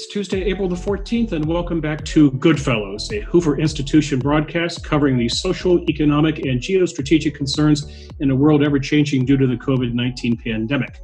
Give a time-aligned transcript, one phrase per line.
[0.00, 5.18] It's Tuesday, April the 14th, and welcome back to Goodfellows, a Hoover Institution broadcast covering
[5.18, 9.92] the social, economic, and geostrategic concerns in a world ever changing due to the COVID
[9.92, 11.02] 19 pandemic.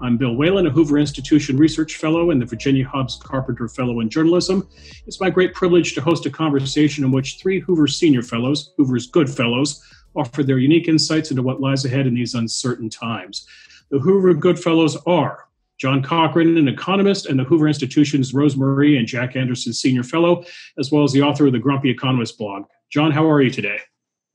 [0.00, 4.08] I'm Bill Whalen, a Hoover Institution Research Fellow and the Virginia Hobbs Carpenter Fellow in
[4.08, 4.66] Journalism.
[5.06, 9.08] It's my great privilege to host a conversation in which three Hoover Senior Fellows, Hoover's
[9.08, 9.84] Good Fellows,
[10.16, 13.46] offer their unique insights into what lies ahead in these uncertain times.
[13.90, 15.47] The Hoover Good Fellows are
[15.78, 20.44] John Cochrane, an economist and the Hoover Institution's Rose Marie and Jack Anderson Senior Fellow,
[20.78, 22.64] as well as the author of the Grumpy Economist blog.
[22.90, 23.78] John, how are you today?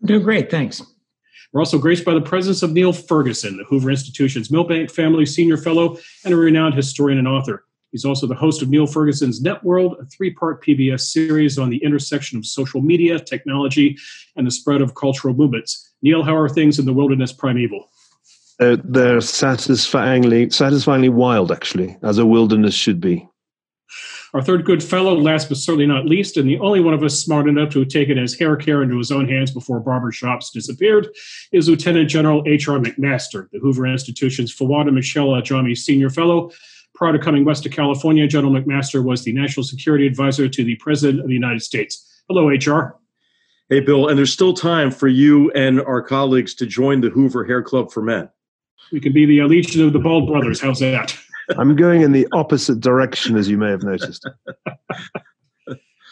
[0.06, 0.82] Doing great, thanks.
[1.52, 5.58] We're also graced by the presence of Niall Ferguson, the Hoover Institution's Milbank Family Senior
[5.58, 7.66] Fellow and a renowned historian and author.
[7.92, 11.78] He's also the host of Niall Ferguson's Networld, a three part PBS series on the
[11.84, 13.96] intersection of social media, technology,
[14.36, 15.94] and the spread of cultural movements.
[16.02, 17.92] Niall, how are things in the wilderness primeval?
[18.60, 23.28] They're, they're satisfyingly satisfyingly wild, actually, as a wilderness should be.
[24.34, 27.22] Our third good fellow, last but certainly not least, and the only one of us
[27.22, 30.50] smart enough to have taken his hair care into his own hands before barber shops
[30.50, 31.08] disappeared,
[31.52, 32.80] is Lieutenant General H.R.
[32.80, 36.50] McMaster, the Hoover Institution's Fouad Michelle Ajami Senior Fellow.
[36.96, 40.76] Prior to coming west to California, General McMaster was the National Security Advisor to the
[40.78, 42.24] President of the United States.
[42.28, 43.00] Hello, HR.
[43.70, 47.46] Hey, Bill, and there's still time for you and our colleagues to join the Hoover
[47.46, 48.30] Hair Club for Men.
[48.92, 50.62] We can be the Legion of the Bald Brothers.
[50.62, 51.18] How's that?
[51.58, 54.28] I'm going in the opposite direction, as you may have noticed.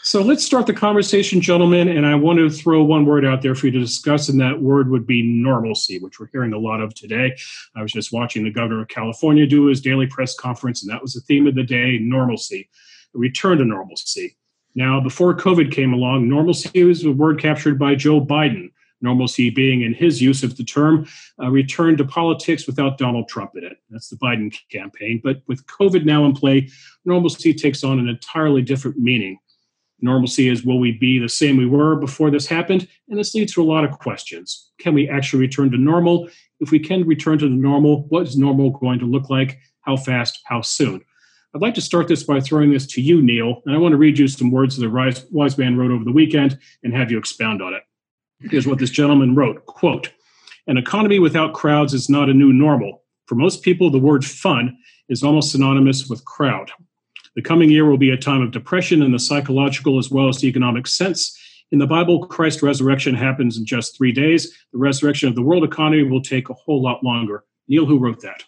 [0.04, 1.88] so let's start the conversation, gentlemen.
[1.88, 4.62] And I want to throw one word out there for you to discuss, and that
[4.62, 7.36] word would be normalcy, which we're hearing a lot of today.
[7.76, 11.02] I was just watching the governor of California do his daily press conference, and that
[11.02, 12.70] was the theme of the day normalcy,
[13.16, 14.36] a return to normalcy.
[14.74, 19.82] Now, before COVID came along, normalcy was a word captured by Joe Biden normalcy being,
[19.82, 21.08] in his use of the term,
[21.42, 23.78] uh, a return to politics without Donald Trump in it.
[23.90, 25.22] That's the Biden campaign.
[25.24, 26.70] But with COVID now in play,
[27.06, 29.40] normalcy takes on an entirely different meaning.
[30.02, 32.88] Normalcy is will we be the same we were before this happened?
[33.08, 34.72] And this leads to a lot of questions.
[34.80, 36.28] Can we actually return to normal?
[36.60, 39.60] If we can return to the normal, what is normal going to look like?
[39.82, 40.40] How fast?
[40.46, 41.02] How soon?
[41.54, 43.98] I'd like to start this by throwing this to you, Niall, and I want to
[43.98, 47.18] read you some words that the wise man wrote over the weekend and have you
[47.18, 47.84] expound on it.
[48.50, 50.12] Here's what this gentleman wrote quote,
[50.68, 53.04] an economy without crowds is not a new normal.
[53.28, 54.78] For most people, the word fun
[55.10, 56.72] is almost synonymous with crowd.
[57.36, 60.40] The coming year will be a time of depression in the psychological as well as
[60.40, 61.38] the economic sense.
[61.72, 64.54] In the Bible, Christ's resurrection happens in just three days.
[64.74, 67.46] The resurrection of the world economy will take a whole lot longer.
[67.70, 68.44] Niall, who wrote that?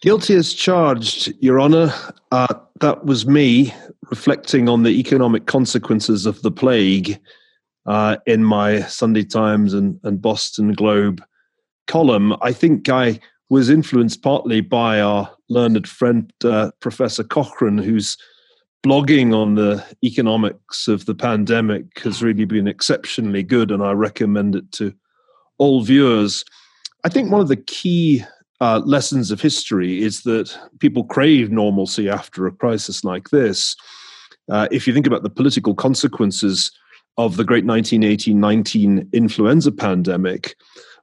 [0.00, 1.92] Guilty as charged, Your Honor.
[2.30, 3.74] Uh, that was me
[4.10, 7.18] reflecting on the economic consequences of the plague
[7.88, 11.24] uh, in my Sunday Times and, and Boston Globe
[11.86, 12.36] column.
[12.42, 13.18] I think I
[13.48, 18.18] was influenced partly by our learned friend, uh, Professor Cochrane, who's
[18.86, 24.54] blogging on the economics of the pandemic has really been exceptionally good, and I recommend
[24.54, 24.92] it to
[25.56, 26.44] all viewers.
[27.04, 28.22] I think one of the key
[28.60, 33.74] uh, lessons of history is that people crave normalcy after a crisis like this.
[34.50, 36.70] Uh, if you think about the political consequences
[37.18, 40.56] of the great 1918-19 influenza pandemic,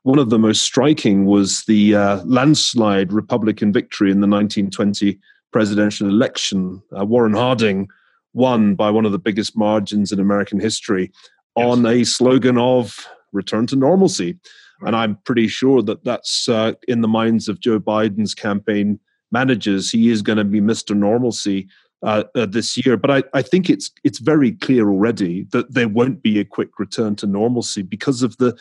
[0.03, 5.20] one of the most striking was the uh, landslide Republican victory in the 1920
[5.52, 6.81] presidential election.
[6.98, 7.90] Uh, Warren Harding
[8.34, 11.12] won by one of the biggest margins in American history
[11.58, 11.66] yes.
[11.66, 14.38] on a slogan of return to normalcy.
[14.81, 19.00] And I'm pretty sure that that's uh, in the minds of Joe Biden's campaign
[19.31, 19.92] managers.
[19.92, 20.96] He is going to be Mr.
[20.96, 21.68] Normalcy
[22.06, 22.96] uh, uh, this year.
[22.96, 26.80] But I, I think it's it's very clear already that there won't be a quick
[26.80, 28.56] return to normalcy because of the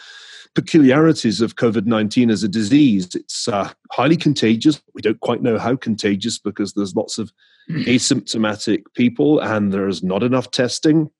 [0.54, 3.14] peculiarities of COVID nineteen as a disease.
[3.14, 4.80] It's uh, highly contagious.
[4.94, 7.32] We don't quite know how contagious because there's lots of
[7.68, 7.82] hmm.
[7.82, 11.10] asymptomatic people and there's not enough testing,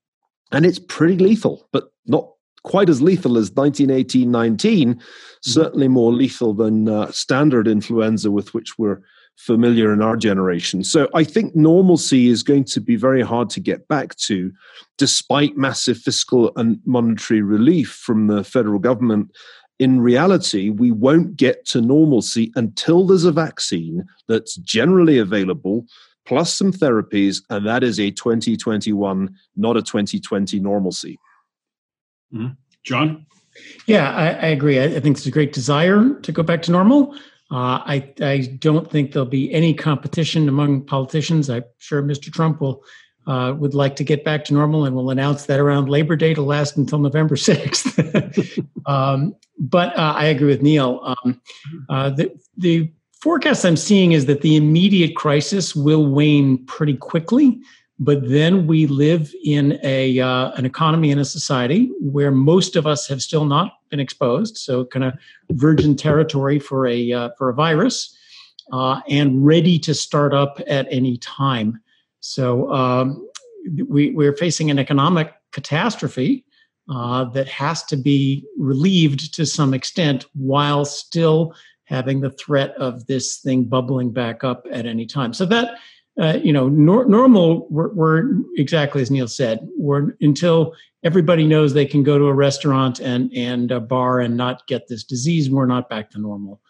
[0.50, 2.30] and it's pretty lethal, but not
[2.62, 5.00] quite as lethal as 1918-19 hmm.
[5.42, 9.02] certainly more lethal than uh, standard influenza with which we're
[9.36, 10.84] familiar in our generation.
[10.84, 14.52] So I think normalcy is going to be very hard to get back to,
[14.96, 19.30] despite massive fiscal and monetary relief from the federal government.
[19.78, 25.84] In reality, we won't get to normalcy until there's a vaccine that's generally available,
[26.26, 31.18] plus some therapies, and that is a 2021, not a 2020 normalcy.
[32.32, 32.52] Mm-hmm.
[32.84, 33.26] John?
[33.86, 34.78] Yeah, I, I agree.
[34.78, 37.16] I, I think it's a great desire to go back to normal.
[37.54, 41.48] Uh, I, I don't think there'll be any competition among politicians.
[41.48, 42.32] I'm sure Mr.
[42.32, 42.82] Trump will
[43.28, 46.34] uh, would like to get back to normal and will announce that around Labor Day
[46.34, 48.66] to last until November 6th.
[48.86, 51.16] um, but uh, I agree with Niall.
[51.24, 51.40] Um,
[51.88, 52.92] uh, the, the
[53.22, 57.60] forecast I'm seeing is that the immediate crisis will wane pretty quickly,
[57.98, 62.86] but then we live in a uh, an economy and a society where most of
[62.86, 65.14] us have still not been exposed, so kind of
[65.52, 68.16] virgin territory for a uh, for a virus,
[68.72, 71.80] uh, and ready to start up at any time.
[72.20, 73.28] So um,
[73.88, 76.44] we, we're facing an economic catastrophe
[76.90, 81.54] uh, that has to be relieved to some extent while still
[81.84, 85.32] having the threat of this thing bubbling back up at any time.
[85.32, 85.78] So that
[86.20, 88.24] uh, you know, nor- normal we're, we're,
[88.56, 89.60] exactly as Niall said.
[89.76, 94.36] We're until everybody knows they can go to a restaurant and and a bar and
[94.36, 95.50] not get this disease.
[95.50, 96.60] We're not back to normal.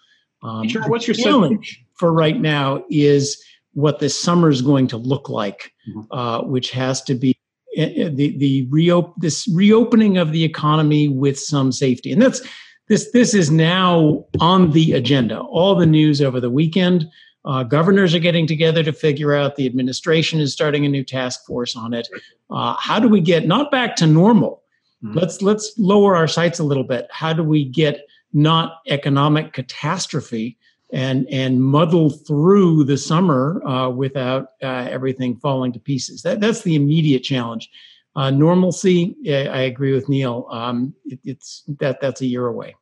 [0.43, 0.89] Um, sure.
[0.89, 2.85] What's your challenge for right now?
[2.91, 3.43] Is
[3.73, 6.13] what this summer is going to look like, mm-hmm.
[6.17, 7.37] uh, which has to be
[7.79, 12.41] uh, the the reop- this reopening of the economy with some safety, and that's
[12.89, 15.41] this this is now on the agenda.
[15.41, 17.07] All the news over the weekend.
[17.45, 19.57] Uh, governors are getting together to figure out.
[19.57, 22.09] The administration is starting a new task force on it.
[22.51, 24.63] Uh, how do we get not back to normal?
[25.05, 25.19] Mm-hmm.
[25.19, 27.07] Let's let's lower our sights a little bit.
[27.11, 30.59] How do we get not economic catastrophe
[30.93, 36.23] and and muddle through the summer uh, without uh, everything falling to pieces.
[36.23, 37.71] That that's the immediate challenge.
[38.17, 40.47] Uh, normalcy, I agree with Niall.
[40.51, 42.77] Um, it, it's that that's a year away.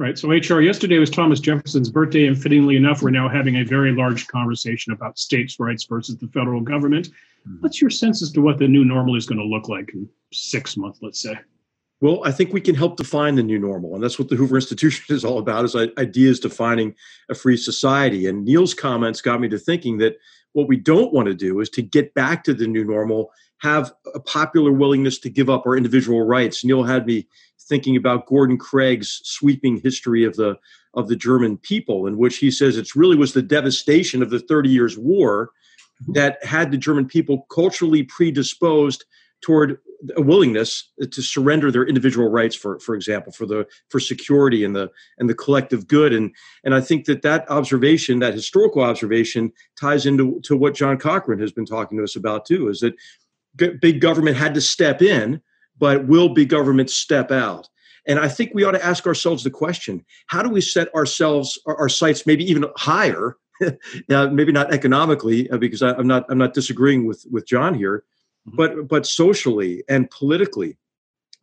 [0.00, 0.18] Right.
[0.18, 3.92] So HR yesterday was Thomas Jefferson's birthday, and fittingly enough, we're now having a very
[3.92, 7.10] large conversation about states' rights versus the federal government.
[7.46, 7.56] Mm-hmm.
[7.60, 10.08] What's your sense as to what the new normal is going to look like in
[10.32, 11.38] six months, let's say?
[12.00, 14.56] Well, I think we can help define the new normal, and that's what the Hoover
[14.56, 16.94] Institution is all about: is ideas defining
[17.28, 18.26] a free society.
[18.26, 20.16] And Niall's comments got me to thinking that
[20.52, 23.30] what we don't want to do is to get back to the new normal,
[23.60, 26.64] have a popular willingness to give up our individual rights.
[26.64, 27.26] Niall had me
[27.60, 30.56] thinking about Gordon Craig's sweeping history of the
[30.94, 34.40] of the German people, in which he says it really was the devastation of the
[34.40, 35.50] Thirty Years' War
[36.08, 39.04] that had the German people culturally predisposed
[39.42, 39.78] toward
[40.16, 44.74] a willingness to surrender their individual rights for for example for the for security and
[44.74, 46.34] the and the collective good and
[46.64, 51.38] and i think that that observation that historical observation ties into to what john cochrane
[51.38, 52.94] has been talking to us about too is that
[53.56, 55.40] big government had to step in
[55.78, 57.68] but will big government step out
[58.06, 61.58] and i think we ought to ask ourselves the question how do we set ourselves
[61.66, 63.36] our, our sights maybe even higher
[64.10, 67.74] uh, maybe not economically uh, because I, i'm not i'm not disagreeing with with john
[67.74, 68.04] here
[68.48, 68.56] Mm-hmm.
[68.56, 70.78] but but socially and politically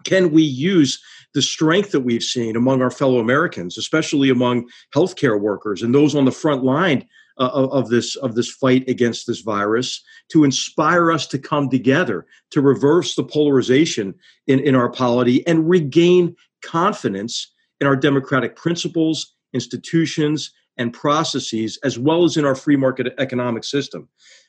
[0.04, 1.00] can we use
[1.36, 6.16] the strength that we've seen among our fellow Americans, especially among healthcare workers and those
[6.16, 7.06] on the front line
[7.40, 12.26] uh, of this of this fight against this virus, to inspire us to come together
[12.52, 14.16] to reverse the polarization
[14.48, 21.98] in, in our polity and regain confidence in our democratic principles, institutions, and processes, as
[21.98, 24.08] well as in our free market economic system.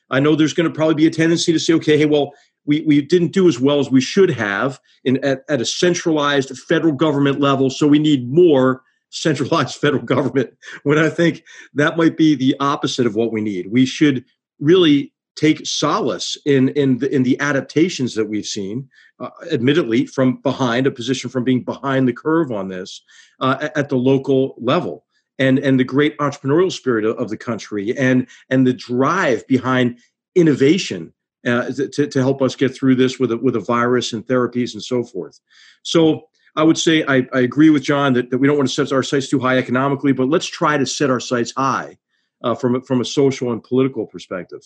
[0.09, 2.33] I know there's going to probably be a tendency to say, okay, hey, well,
[2.65, 6.57] we, we didn't do as well as we should have in, at, at a centralized
[6.57, 10.55] federal government level, so we need more centralized federal government.
[10.83, 13.71] When I think that might be the opposite of what we need.
[13.71, 14.25] We should
[14.59, 18.89] really take solace in in the, in the adaptations that we've seen,
[19.19, 23.01] uh, admittedly from behind a position from being behind the curve on this
[23.39, 25.05] uh, at, the local level
[25.37, 29.97] and and the great entrepreneurial spirit of, of the country and and the drive behind
[30.35, 31.13] innovation
[31.47, 34.73] uh, to, to help us get through this with a, with a virus and therapies
[34.73, 35.39] and so forth.
[35.83, 38.73] So I would say I, I agree with John that, that we don't want to
[38.73, 41.97] set our sights too high economically, but let's try to set our sights high
[42.43, 44.61] uh, from from a social and political perspective.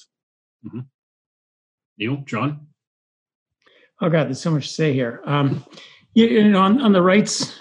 [0.66, 0.80] Mm-hmm.
[2.00, 2.68] Niall, John.
[4.02, 5.22] Oh God, there's so much to say here.
[5.26, 5.64] Um,
[6.14, 7.58] you, you know, on, on the rights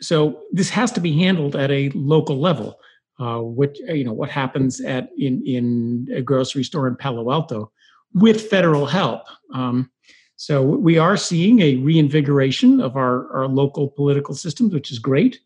[0.00, 2.78] so this has to be handled at a local level.
[3.20, 7.70] Uh, what you know, what happens at in in a grocery store in Palo Alto
[8.14, 9.22] with federal help.
[9.54, 9.90] Um,
[10.36, 15.40] so we are seeing a reinvigoration of our, our local political systems, which is great.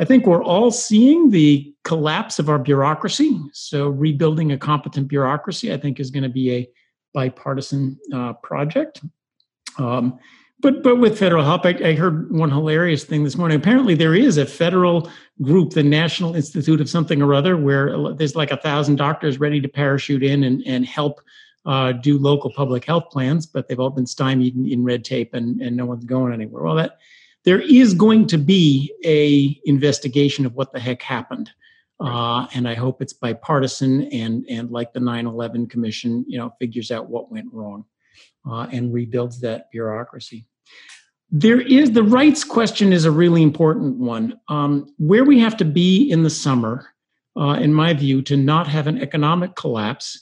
[0.00, 3.38] I think we're all seeing the collapse of our bureaucracy.
[3.52, 6.70] So rebuilding a competent bureaucracy, I think, is going to be a
[7.12, 9.02] bipartisan uh, project.
[9.76, 10.18] Um,
[10.60, 13.56] but but with federal help, I, I, heard one hilarious thing this morning.
[13.56, 15.08] Apparently, there is a federal
[15.40, 19.60] group, the National Institute of something or other, where there's like a thousand doctors ready
[19.60, 21.20] to parachute in and and help
[21.66, 25.34] uh, do local public health plans, but they've all been stymied in, in red tape,
[25.34, 26.62] and and no one's going anywhere.
[26.62, 26.98] Well, that
[27.44, 31.50] there is going to be a investigation of what the heck happened.
[32.00, 36.90] Uh, and I hope it's bipartisan and and like the 9/11 Commission, you know, figures
[36.90, 37.84] out what went wrong
[38.48, 40.46] uh, and rebuilds that bureaucracy.
[41.30, 44.38] There is the rights question is a really important one.
[44.48, 46.86] Um, where we have to be in the summer
[47.38, 50.20] uh, in my view, to not have an economic collapse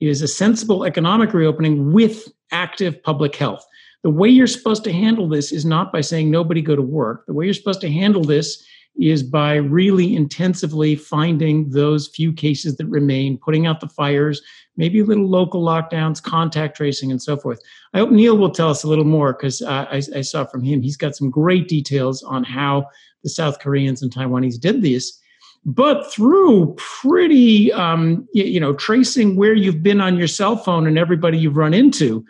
[0.00, 3.64] is a sensible economic reopening with active public health.
[4.04, 7.26] The way you're supposed to handle this is not by saying nobody go to work.
[7.26, 8.64] The way you're supposed to handle this
[8.98, 14.42] is by really intensively finding those few cases that remain, putting out the fires,
[14.76, 17.60] maybe little local lockdowns, contact tracing, and so forth.
[17.94, 20.62] I hope Niall will tell us a little more because uh, I, I, saw from
[20.62, 22.86] him he's got some great details on how
[23.22, 25.20] the South Koreans and Taiwanese did this.
[25.64, 30.86] But through pretty, um, you, you, know, tracing where you've been on your cell phone
[30.86, 32.24] and everybody you've run into,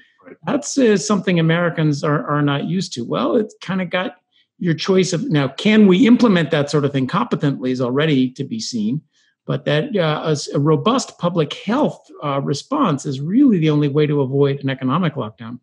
[0.46, 3.04] that's uh, something Americans are, are not used to.
[3.04, 4.16] Well, it's kind of got
[4.58, 7.06] your choice of now can we implement that sort of thing?
[7.06, 9.02] Competently is already to be seen
[9.48, 14.20] but that uh, a, robust public health uh, response is really the only way to
[14.20, 15.58] avoid an economic lockdown.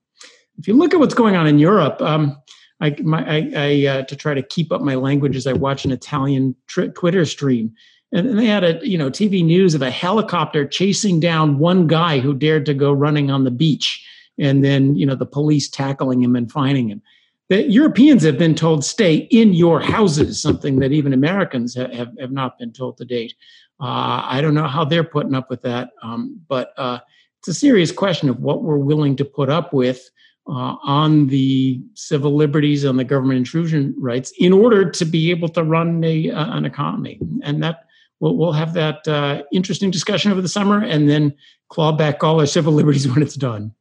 [0.57, 2.35] If you look at what's going on in europe um,
[2.81, 5.85] I, my, I, I uh, to try to keep up my language as I watch
[5.85, 7.73] an Italian tr- Twitter stream,
[8.11, 11.87] and, and they had a you know TV news of a helicopter chasing down one
[11.87, 14.05] guy who dared to go running on the beach,
[14.37, 17.01] and then you know the police tackling him and fining him.
[17.49, 22.11] That Europeans have been told stay in your houses, something that even Americans have, have,
[22.19, 23.35] have not been told to date.
[23.79, 26.99] Uh, I don't know how they're putting up with that, um, but uh,
[27.39, 30.09] it's a serious question of what we're willing to put up with
[30.47, 35.49] uh, on the civil liberties, on the government intrusion rights, in order to be able
[35.49, 37.19] to run a, uh, an economy.
[37.43, 37.85] And that
[38.19, 41.33] we'll, we'll have that uh, interesting discussion over the summer, and then
[41.69, 43.73] claw back all our civil liberties when it's done.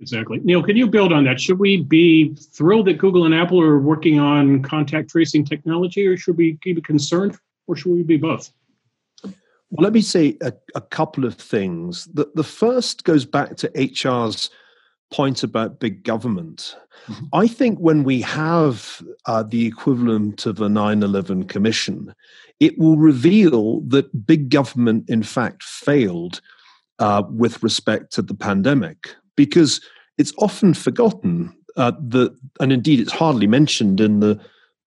[0.00, 0.40] Exactly.
[0.42, 1.40] Niall, can you build on that?
[1.40, 6.16] Should we be thrilled that Google and Apple are working on contact tracing technology, or
[6.16, 7.38] should we be concerned,
[7.68, 8.50] or should we be both?
[9.22, 12.06] Well, let me say a, a couple of things.
[12.12, 14.50] The, the first goes back to HR's
[15.12, 16.76] point about big government.
[17.06, 17.24] Mm-hmm.
[17.32, 22.14] I think when we have uh, the equivalent of a 9 11 commission,
[22.60, 26.40] it will reveal that big government, in fact, failed
[26.98, 29.80] uh, with respect to the pandemic because
[30.18, 34.40] it's often forgotten uh, that, and indeed it's hardly mentioned in the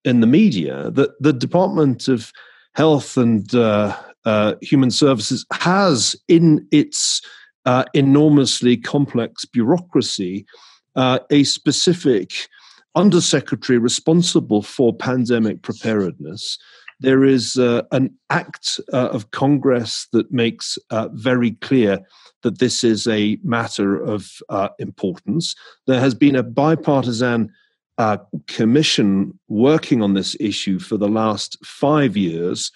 [0.04, 2.32] in the media that the Department of
[2.74, 7.22] Health and uh, uh, Human Services has in its
[7.66, 10.46] uh, enormously complex bureaucracy
[10.94, 12.48] uh, a specific
[12.94, 16.58] undersecretary responsible for pandemic preparedness.
[17.00, 20.78] There is uh, an act of Congress that makes
[21.12, 21.98] very clear
[22.42, 25.54] that this is a matter of uh, importance.
[25.86, 27.52] There has been a bipartisan
[27.98, 32.70] uh, commission working on this issue for the last five years.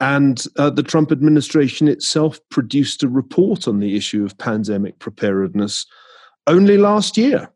[0.00, 5.86] And uh, the Trump administration itself produced a report on the issue of pandemic preparedness
[6.46, 7.50] only last year.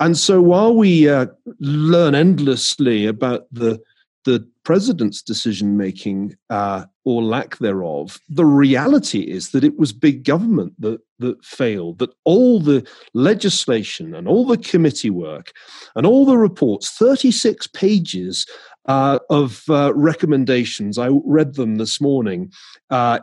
[0.00, 1.26] And so while we uh,
[1.60, 3.80] learn endlessly about the
[4.24, 10.24] the president's decision making uh, or lack thereof, the reality is that it was big
[10.24, 15.52] government that, that failed, that all the legislation and all the committee work
[15.94, 18.46] and all the reports, 36 pages
[18.86, 22.52] uh, of uh, recommendations, I read them this morning,
[22.90, 23.20] uh,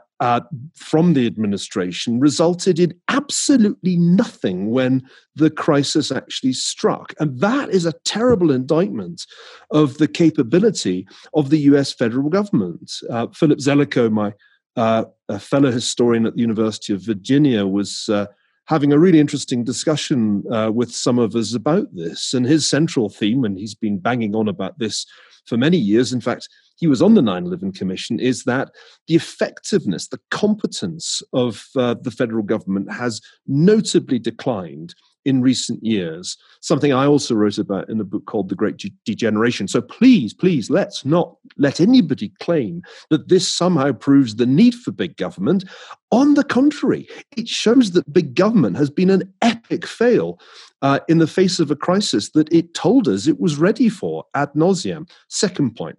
[0.75, 5.03] from the administration resulted in absolutely nothing when
[5.35, 7.13] the crisis actually struck.
[7.19, 9.25] And that is a terrible indictment
[9.71, 12.91] of the capability of the US federal government.
[13.09, 14.33] Uh, Philip Zelikow, my
[14.75, 15.05] uh,
[15.39, 18.27] fellow historian at the University of Virginia, was uh,
[18.71, 22.33] having a really interesting discussion uh, with some of us about this.
[22.33, 25.05] And his central theme, and he's been banging on about this
[25.45, 26.47] for many years, in fact,
[26.77, 28.69] he was on the 9 11 Commission, is that
[29.07, 36.37] the effectiveness, the competence of uh, the federal government has notably declined in recent years,
[36.61, 39.67] something I also wrote about in a book called The Great Degeneration.
[39.67, 44.91] So please, please, let's not let anybody claim that this somehow proves the need for
[44.91, 45.65] big government.
[46.11, 50.39] On the contrary, it shows that big government has been an epic fail
[50.81, 54.25] uh, in the face of a crisis that it told us it was ready for
[54.33, 55.05] ad nauseam.
[55.27, 55.97] Second point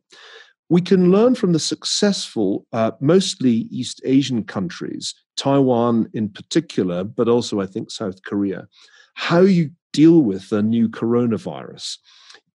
[0.72, 7.28] we can learn from the successful, uh, mostly East Asian countries, Taiwan in particular, but
[7.28, 8.66] also I think South Korea,
[9.14, 11.98] how you deal with a new coronavirus.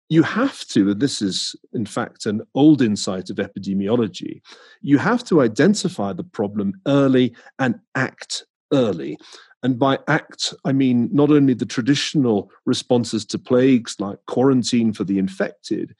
[0.09, 4.41] You have to, and this is in fact an old insight of epidemiology,
[4.81, 9.17] you have to identify the problem early and act early.
[9.63, 15.03] And by act, I mean not only the traditional responses to plagues like quarantine for
[15.03, 15.95] the infected,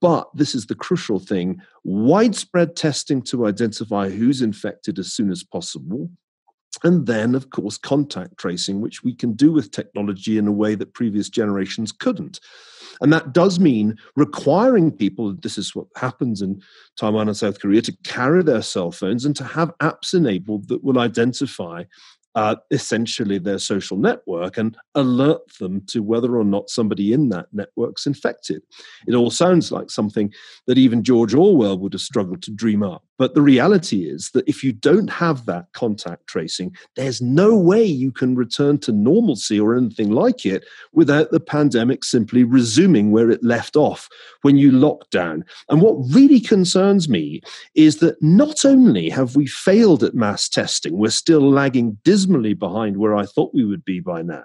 [0.00, 5.44] but this is the crucial thing widespread testing to identify who's infected as soon as
[5.44, 6.10] possible.
[6.82, 10.74] And then, of course, contact tracing, which we can do with technology in a way
[10.74, 12.40] that previous generations couldn't.
[13.00, 16.62] And that does mean requiring people, this is what happens in
[16.96, 20.84] Taiwan and South Korea, to carry their cell phones and to have apps enabled that
[20.84, 21.84] will identify
[22.34, 27.46] uh, essentially their social network and alert them to whether or not somebody in that
[27.52, 28.62] network's infected.
[29.06, 30.32] It all sounds like something
[30.66, 33.04] that even George Orwell would have struggled to dream up.
[33.16, 37.84] But the reality is that if you don't have that contact tracing, there's no way
[37.84, 43.30] you can return to normalcy or anything like it without the pandemic simply resuming where
[43.30, 44.08] it left off
[44.42, 45.44] when you lock down.
[45.68, 47.40] And what really concerns me
[47.74, 52.96] is that not only have we failed at mass testing, we're still lagging dismally behind
[52.96, 54.44] where I thought we would be by now,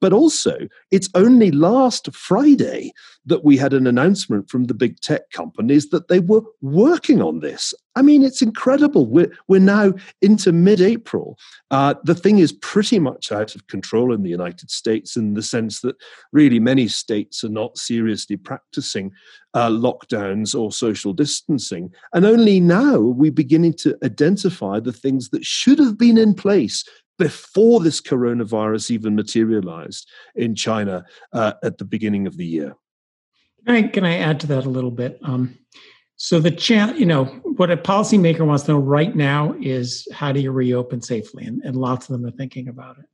[0.00, 0.58] but also
[0.90, 2.92] it's only last Friday
[3.26, 7.40] that we had an announcement from the big tech companies that they were working on
[7.40, 7.74] this.
[7.96, 9.06] I mean, it's incredible.
[9.06, 9.92] We're, we're now
[10.22, 11.36] into mid April.
[11.70, 15.42] Uh, the thing is pretty much out of control in the United States in the
[15.42, 15.96] sense that
[16.32, 19.10] really many states are not seriously practicing
[19.54, 21.90] uh, lockdowns or social distancing.
[22.14, 26.34] And only now are we beginning to identify the things that should have been in
[26.34, 26.84] place
[27.18, 31.04] before this coronavirus even materialized in China
[31.34, 32.74] uh, at the beginning of the year.
[33.66, 35.18] Can I, can I add to that a little bit?
[35.22, 35.58] Um,
[36.22, 37.24] so the chat, you know,
[37.56, 41.62] what a policymaker wants to know right now is how do you reopen safely, and,
[41.62, 43.06] and lots of them are thinking about it.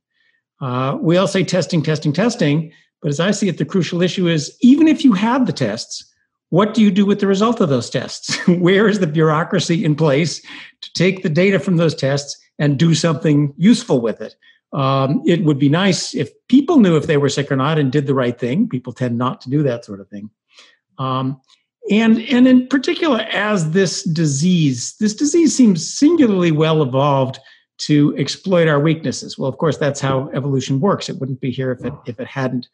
[0.59, 2.69] Uh, we all say testing, testing, testing,
[3.01, 6.03] but as I see it, the crucial issue is even if you have the tests,
[6.49, 8.35] what do you do with the result of those tests?
[8.45, 10.41] Where is the bureaucracy in place
[10.81, 14.35] to take the data from those tests and do something useful with it?
[14.73, 17.89] Um, it would be nice if people knew if they were sick or not and
[17.89, 18.67] did the right thing.
[18.67, 20.29] People tend not to do that sort of thing.
[20.97, 21.39] Um,
[21.89, 27.39] and and in particular as this disease this disease seems singularly well evolved
[27.79, 29.37] to exploit our weaknesses.
[29.37, 31.09] Well of course that's how evolution works.
[31.09, 32.67] It wouldn't be here if it if it hadn't.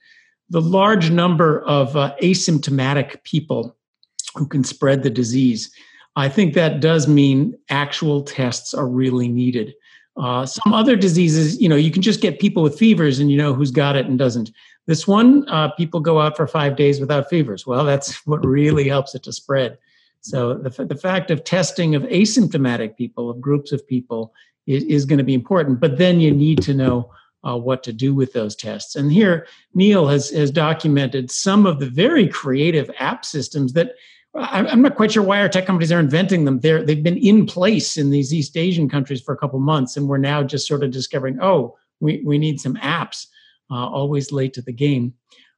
[0.49, 3.75] The large number of uh, asymptomatic people
[4.35, 5.71] who can spread the disease
[6.15, 9.73] i think that does mean actual tests are really needed.
[10.15, 13.37] Uh, some other diseases you know you can just get people with fevers and you
[13.37, 14.51] know who's got it and doesn't
[14.85, 17.65] this one, uh, people go out for five days without fevers.
[17.65, 19.77] Well, that's what really helps it to spread.
[20.21, 24.33] So the, the fact of testing of asymptomatic people, of groups of people,
[24.67, 25.81] is, is going to be important.
[25.81, 27.11] But then you need to know
[27.45, 28.95] uh, what to do with those tests.
[28.95, 33.95] And here, Niall has, has documented some of the very creative app systems that
[34.35, 36.59] I'm not quite sure why our tech companies are inventing them.
[36.59, 40.07] They're, they've been in place in these East Asian countries for a couple months, and
[40.07, 43.27] we're now just sort of discovering, oh, we, we need some apps
[43.71, 45.13] uh, always late to the game.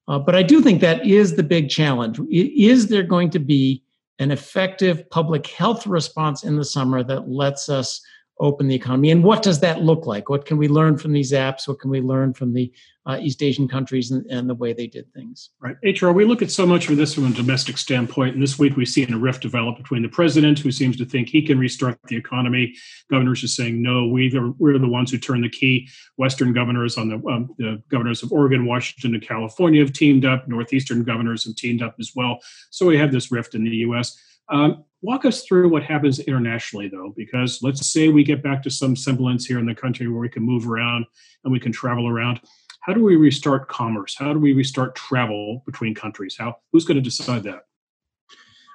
[0.08, 2.20] Uh, but I do think that is the big challenge.
[2.30, 3.84] Is there going to be
[4.20, 8.02] an effective public health response in the summer that lets us
[8.40, 9.12] open the economy?
[9.12, 10.30] And what does that look like?
[10.30, 11.68] What can we learn from these apps?
[11.68, 12.72] What can we learn from the
[13.06, 15.52] uh, East Asian countries and, and, the way they did things?
[15.60, 15.76] Right.
[15.84, 18.34] HR, we look at so much of this from a domestic standpoint.
[18.34, 21.30] And this week we've seen a rift develop between the president, who seems to think
[21.30, 22.76] he can restart the economy.
[23.10, 25.88] Governors are saying, no, we are, we're the ones who turn the key.
[26.18, 30.48] Western governors on the, um, the governors of Oregon, Washington, and California have teamed up.
[30.48, 32.40] Northeastern governors have teamed up as well.
[32.72, 34.18] So we have this rift in the U.S.
[34.50, 38.70] Um, walk us through what happens internationally, though, because let's say we get back to
[38.70, 41.06] some semblance here in the country where we can move around
[41.44, 42.42] and we can travel around.
[42.82, 44.16] How do we restart commerce?
[44.18, 46.36] How do we restart travel between countries?
[46.38, 47.66] How who's going to decide that?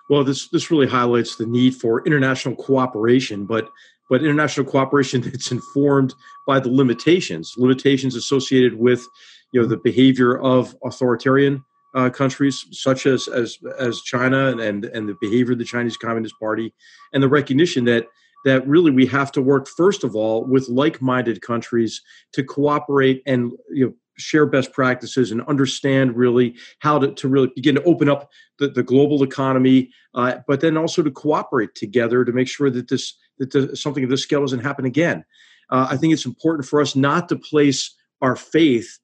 [0.09, 3.68] Well, this this really highlights the need for international cooperation, but
[4.09, 6.14] but international cooperation that's informed
[6.46, 9.06] by the limitations, limitations associated with
[9.52, 15.09] you know the behavior of authoritarian uh, countries such as as as China and and
[15.09, 16.72] the behavior of the Chinese Communist Party,
[17.12, 18.07] and the recognition that
[18.44, 23.53] that really we have to work first of all with like-minded countries to cooperate and
[23.70, 28.07] you know share best practices and understand really how to, to really begin to open
[28.07, 32.70] up the, the global economy uh, but then also to cooperate together to make sure
[32.70, 35.24] that this that the, something of this scale doesn't happen again.
[35.70, 38.98] Uh, i think it's important for us not to place our faith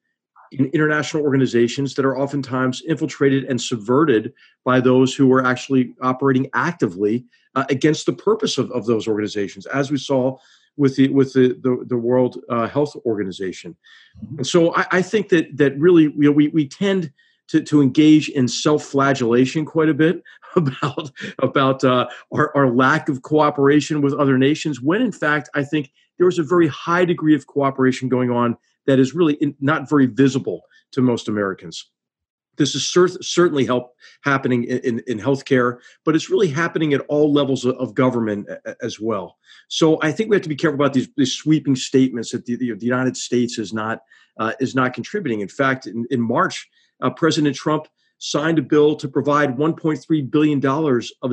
[0.52, 4.32] in international organizations that are oftentimes infiltrated and subverted
[4.64, 9.66] by those who are actually operating actively uh, against the purpose of, of those organizations,
[9.66, 10.36] as we saw
[10.76, 13.76] with the with the the, the World uh, Health Organization.
[14.22, 14.38] Mm-hmm.
[14.38, 17.12] And so I, I, think that that really you know we we tend
[17.48, 20.22] to, to engage in self-flagellation quite a bit
[20.56, 25.64] about about uh, our, our lack of cooperation with other nations when in fact I
[25.64, 28.56] think there was a very high degree of cooperation going on
[28.86, 31.90] that is really not very visible to most Americans.
[32.56, 37.02] this is cer- certainly help happening in, in, in, healthcare, but it's really happening at
[37.08, 39.36] all levels of, of government a, as well.
[39.68, 42.56] So I think we have to be careful about these, these sweeping statements that the,
[42.56, 44.00] the, the United States is not
[44.38, 45.40] uh, is not contributing.
[45.40, 46.68] In fact, in, in March,
[47.02, 51.32] uh, President Trump signed a bill to provide 1.3 billion dollars of,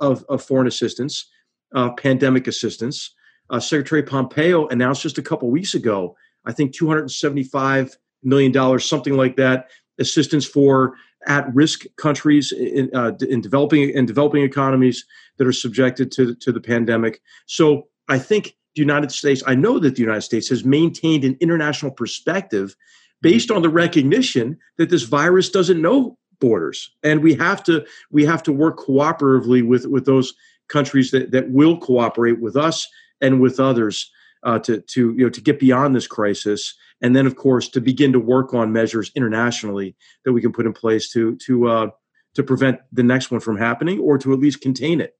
[0.00, 1.28] of, of foreign assistance,
[1.74, 3.14] uh, pandemic assistance.
[3.50, 9.16] Uh, Secretary Pompeo announced just a couple weeks ago, I think 275 million dollars, something
[9.16, 10.94] like that, assistance for
[11.26, 15.04] at-risk countries in, uh, in developing in developing economies
[15.38, 17.20] that are subjected to to the pandemic.
[17.46, 21.36] So I think the United States, I know that the United States has maintained an
[21.40, 22.74] international perspective
[23.20, 28.24] based on the recognition that this virus doesn't know borders, and we have to we
[28.24, 30.34] have to work cooperatively with with those
[30.68, 32.88] countries that that will cooperate with us
[33.20, 34.10] and with others
[34.44, 37.80] uh, to to you know to get beyond this crisis and then of course to
[37.80, 41.86] begin to work on measures internationally that we can put in place to to uh,
[42.34, 45.14] to prevent the next one from happening or to at least contain it.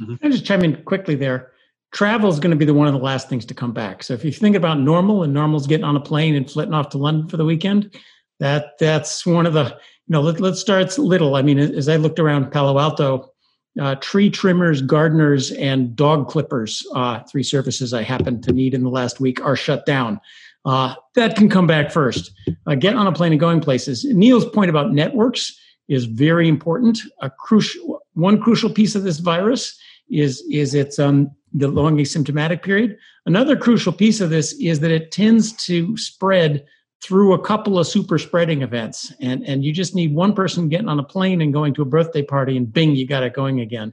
[0.00, 0.14] Mm-hmm.
[0.22, 1.52] I just chime in quickly there.
[1.92, 4.02] Travel is going to be the one of the last things to come back.
[4.02, 6.90] So if you think about normal and normal's getting on a plane and flitting off
[6.90, 7.94] to London for the weekend,
[8.40, 11.36] that that's one of the you know let, let's start little.
[11.36, 13.32] I mean, as I looked around Palo Alto,
[13.80, 18.82] uh, tree trimmers, gardeners, and dog clippers, uh, three services I happened to need in
[18.82, 20.20] the last week, are shut down.
[20.64, 22.32] Uh, that can come back first.
[22.66, 24.04] Uh, get on a plane and going places.
[24.04, 25.56] Niall's point about networks
[25.88, 26.98] is very important.
[27.20, 29.78] A crucial one crucial piece of this virus
[30.10, 32.98] is is its um, the long asymptomatic period.
[33.26, 36.64] Another crucial piece of this is that it tends to spread
[37.02, 40.88] through a couple of super spreading events, and and you just need one person getting
[40.88, 43.60] on a plane and going to a birthday party, and bing, you got it going
[43.60, 43.92] again.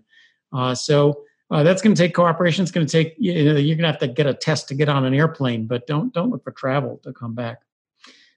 [0.51, 2.63] Uh, so uh, that's going to take cooperation.
[2.63, 4.75] It's going to take you know, you're going to have to get a test to
[4.75, 7.59] get on an airplane, but don't don't look for travel to come back.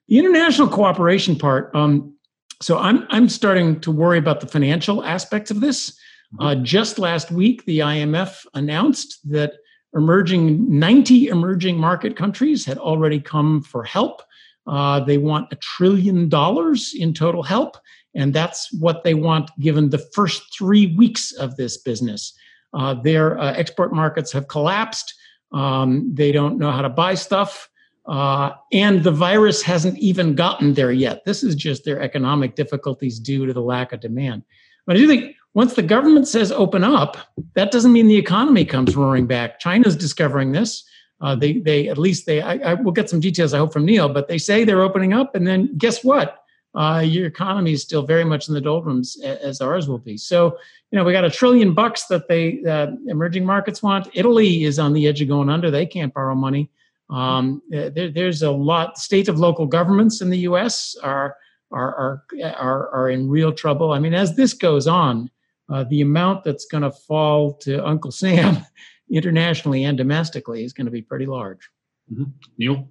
[0.09, 1.74] The international cooperation part.
[1.74, 2.14] Um,
[2.61, 5.90] so I'm I'm starting to worry about the financial aspects of this.
[5.90, 6.44] Mm-hmm.
[6.44, 9.55] Uh, just last week, the IMF announced that
[9.94, 14.22] emerging 90 emerging market countries had already come for help.
[14.66, 17.76] Uh, they want a trillion dollars in total help,
[18.14, 22.37] and that's what they want given the first three weeks of this business.
[22.74, 25.14] Uh, their uh, export markets have collapsed.
[25.52, 27.68] Um, they don't know how to buy stuff.
[28.07, 31.24] Uh, and the virus hasn't even gotten there yet.
[31.24, 34.44] This is just their economic difficulties due to the lack of demand.
[34.87, 37.16] But I do think once the government says open up,
[37.55, 39.59] that doesn't mean the economy comes roaring back.
[39.59, 40.85] China's discovering this.
[41.20, 42.42] Uh, they, they at least they.
[42.42, 43.55] I, I will get some details.
[43.55, 46.42] I hope from Niall, but they say they're opening up, and then guess what?
[46.76, 50.16] uh, your economy is still very much in the doldrums as ours will be.
[50.18, 50.59] So,
[50.90, 54.09] you know, we got a trillion bucks that they uh, emerging markets want.
[54.12, 56.70] Italy is on the edge of going under; they can't borrow money.
[57.09, 58.98] Um, there, there's a lot.
[58.98, 60.96] State of local governments in the U.S.
[61.02, 61.37] are
[61.72, 62.24] are are
[62.57, 63.92] are, are in real trouble.
[63.92, 65.31] I mean, as this goes on,
[65.70, 68.59] uh, the amount that's going to fall to Uncle Sam
[69.10, 71.70] internationally and domestically is going to be pretty large.
[72.12, 72.24] Mm-hmm.
[72.58, 72.88] Niall.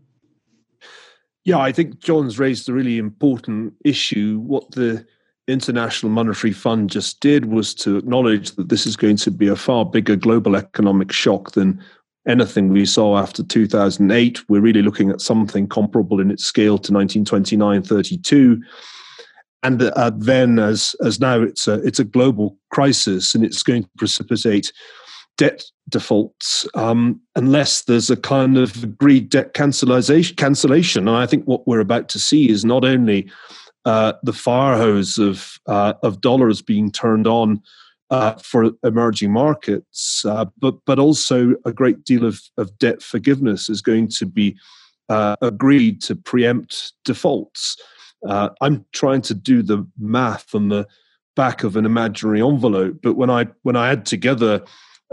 [1.43, 4.39] Yeah, I think John's raised a really important issue.
[4.39, 5.05] What the
[5.47, 9.55] International Monetary Fund just did was to acknowledge that this is going to be a
[9.55, 11.79] far bigger global economic shock than
[12.27, 14.49] anything we saw after 2008.
[14.49, 18.61] We're really looking at something comparable in its scale to 1929 32.
[19.61, 23.83] And uh, then, as as now, it's a it's a global crisis, and it's going
[23.83, 24.71] to precipitate
[25.37, 30.35] debt defaults um, unless there's a kind of agreed debt cancellation.
[30.35, 33.29] Cancellation, and I think what we're about to see is not only
[33.85, 37.61] uh, the fire hose of uh, of dollars being turned on
[38.09, 43.69] uh, for emerging markets, uh, but but also a great deal of, of debt forgiveness
[43.69, 44.57] is going to be
[45.09, 47.77] uh, agreed to preempt defaults.
[48.27, 50.87] Uh, I'm trying to do the math on the
[51.35, 54.63] back of an imaginary envelope, but when I when I add together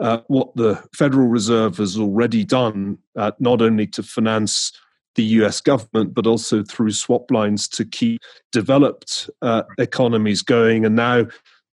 [0.01, 4.73] uh, what the Federal Reserve has already done, uh, not only to finance
[5.15, 10.87] the US government, but also through swap lines to keep developed uh, economies going.
[10.87, 11.27] And now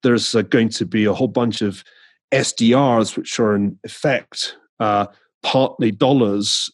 [0.03, 1.85] there's uh, going to be a whole bunch of
[2.33, 5.07] SDRs, which are in effect uh,
[5.43, 6.71] partly dollars.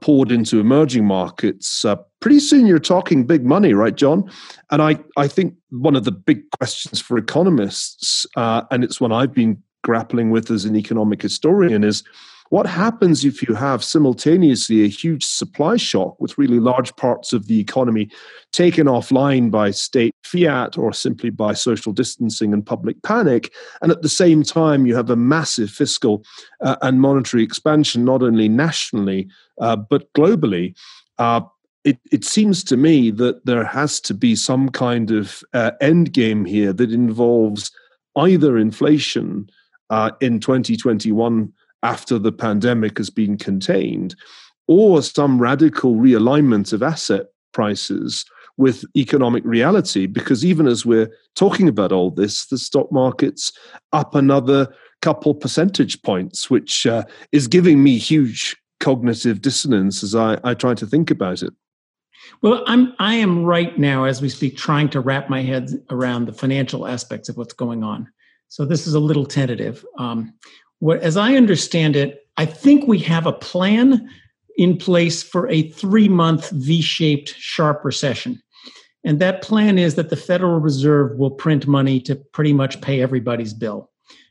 [0.00, 1.84] Poured into emerging markets.
[2.20, 4.28] pretty soon, you're talking big money, right, John?
[4.70, 9.34] And I, I think one of the big questions for economists, and it's one I've
[9.34, 12.02] been grappling with as an economic historian is
[12.50, 17.46] what happens if you have simultaneously a huge supply shock with really large parts of
[17.46, 18.10] the economy
[18.52, 23.52] taken offline by state fiat or simply by social distancing and public panic?
[23.82, 26.24] And at the same time, you have a massive fiscal
[26.62, 29.28] uh, and monetary expansion, not only nationally,
[29.60, 30.74] uh, but globally.
[31.18, 31.42] Uh,
[31.84, 36.12] it, it seems to me that there has to be some kind of uh, end
[36.12, 37.70] game here that involves
[38.16, 39.48] either inflation
[39.90, 44.14] uh, in 2021 after the pandemic has been contained,
[44.66, 48.24] or some radical realignment of asset prices
[48.56, 50.06] with economic reality.
[50.06, 53.52] Because even as we're talking about all this, the stock market's
[53.92, 54.68] up another
[55.00, 60.74] couple percentage points, which uh, is giving me huge cognitive dissonance as I, I try
[60.74, 61.52] to think about it.
[62.42, 66.26] Well, I'm I am right now as we speak trying to wrap my head around
[66.26, 68.08] the financial aspects of what's going on.
[68.48, 69.84] So this is a little tentative.
[69.98, 70.34] Um,
[70.80, 74.08] what, as I understand it, I think we have a plan
[74.56, 78.42] in place for a three-month V-shaped sharp recession,
[79.04, 83.00] and that plan is that the Federal Reserve will print money to pretty much pay
[83.00, 83.90] everybody's bill,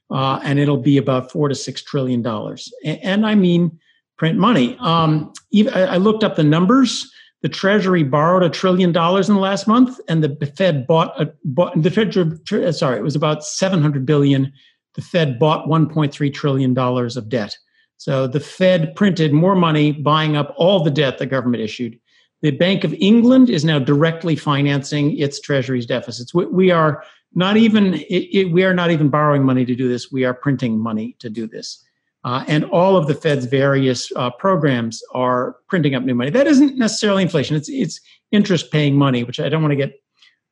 [0.10, 2.72] uh, and it'll be about four to six trillion dollars.
[2.84, 3.80] And, and, I mean
[4.18, 4.76] print money.
[4.80, 5.32] Um,
[5.74, 7.10] I looked up the numbers
[7.42, 11.32] the Treasury borrowed a trillion dollars in the last month, and the Fed bought, a,
[11.46, 12.18] bought the Fed.
[12.18, 14.52] Uh, sorry, it was about seven hundred billion.
[14.96, 17.56] The Fed bought one point three trillion dollars of debt.
[17.98, 22.00] So the Fed printed more money, buying up all the debt the government issued.
[22.42, 26.34] The Bank of England is now directly financing its Treasury's deficits.
[26.34, 29.88] We, we are not even it, it, we are not even borrowing money to do
[29.88, 30.12] this.
[30.12, 31.84] We are printing money to do this.
[32.28, 36.30] Uh, and all of the Fed's various uh, programs are printing up new money.
[36.30, 38.02] That isn't necessarily inflation; it's it's
[38.34, 39.94] interest paying money, which I don't want to get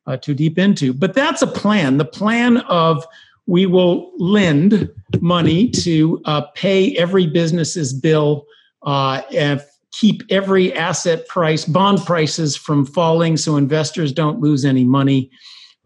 [0.06, 0.94] uh, too deep into.
[0.94, 1.98] But that's a plan.
[1.98, 3.04] The plan of
[3.44, 4.88] we will lend
[5.20, 8.46] money to uh, pay every business's bill
[8.86, 9.62] uh, and
[9.92, 15.30] keep every asset price, bond prices from falling, so investors don't lose any money.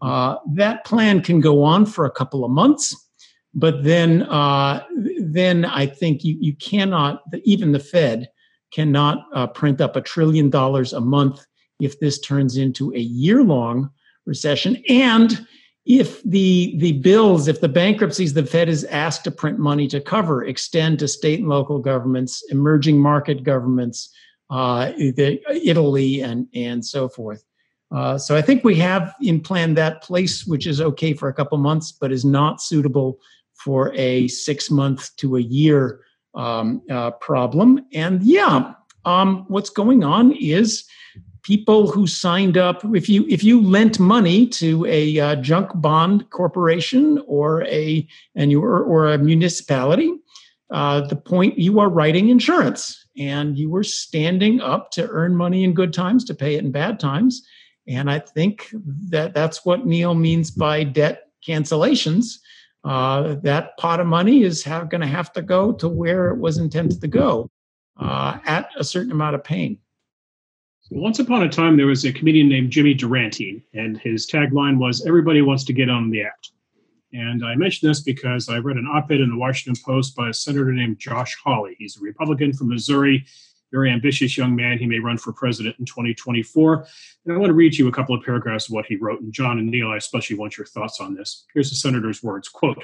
[0.01, 2.95] Uh, that plan can go on for a couple of months
[3.53, 4.83] but then, uh,
[5.33, 8.29] then I think you, you cannot, even the Fed
[8.71, 11.45] cannot uh, print up a trillion dollars a month
[11.79, 13.89] if this turns into a year long
[14.25, 14.81] recession.
[14.87, 15.45] And
[15.85, 19.99] if the, the bills, if the bankruptcies the Fed is asked to print money to
[19.99, 24.13] cover extend to state and local governments, emerging market governments,
[24.51, 27.43] uh, the, Italy, and, and so forth.
[27.93, 31.33] Uh, so I think we have in plan that place, which is okay for a
[31.33, 33.19] couple months, but is not suitable
[33.63, 36.01] for a six month to a year
[36.35, 37.85] um, uh, problem.
[37.93, 38.73] And yeah,
[39.05, 40.83] um, what's going on is
[41.43, 46.29] people who signed up if you if you lent money to a uh, junk bond
[46.29, 50.13] corporation or a and you or, or a municipality
[50.71, 52.97] uh, the point you are writing insurance.
[53.17, 56.71] And you were standing up to earn money in good times to pay it in
[56.71, 57.45] bad times.
[57.87, 58.67] And i think
[59.09, 62.37] that that's what niall means by debt cancellations
[62.83, 66.57] uh, that pot of money is going to have to go to where it was
[66.57, 67.49] intended to go
[67.97, 69.77] uh, at a certain amount of pain.
[70.89, 75.05] Once upon a time, there was a comedian named Jimmy Durante, and his tagline was
[75.05, 76.51] "Everybody wants to get on the act."
[77.13, 80.33] And I mention this because I read an op-ed in the Washington Post by a
[80.33, 81.75] senator named Josh Hawley.
[81.77, 83.25] He's a Republican from Missouri
[83.71, 84.77] very ambitious young man.
[84.77, 86.85] He may run for president in 2024.
[87.25, 89.21] And I want to read you a couple of paragraphs of what he wrote.
[89.21, 91.45] And John and Niall, I especially want your thoughts on this.
[91.53, 92.83] Here's the senator's words quote,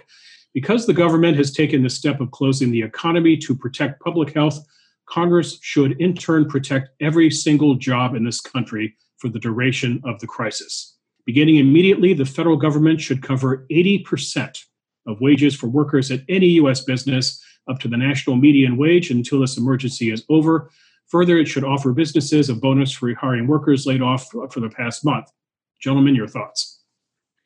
[0.54, 4.60] because the government has taken the step of closing the economy to protect public health,
[5.06, 10.19] Congress should in turn protect every single job in this country for the duration of
[10.19, 10.97] the crisis.
[11.26, 14.63] Beginning immediately, the federal government should cover 80%
[15.08, 16.82] of wages for workers at any U.S.
[16.82, 20.70] business up to the national median wage until this emergency is over.
[21.08, 25.06] Further, it should offer businesses a bonus for hiring workers laid off for the past
[25.06, 25.32] month.
[25.80, 26.82] Gentlemen, your thoughts.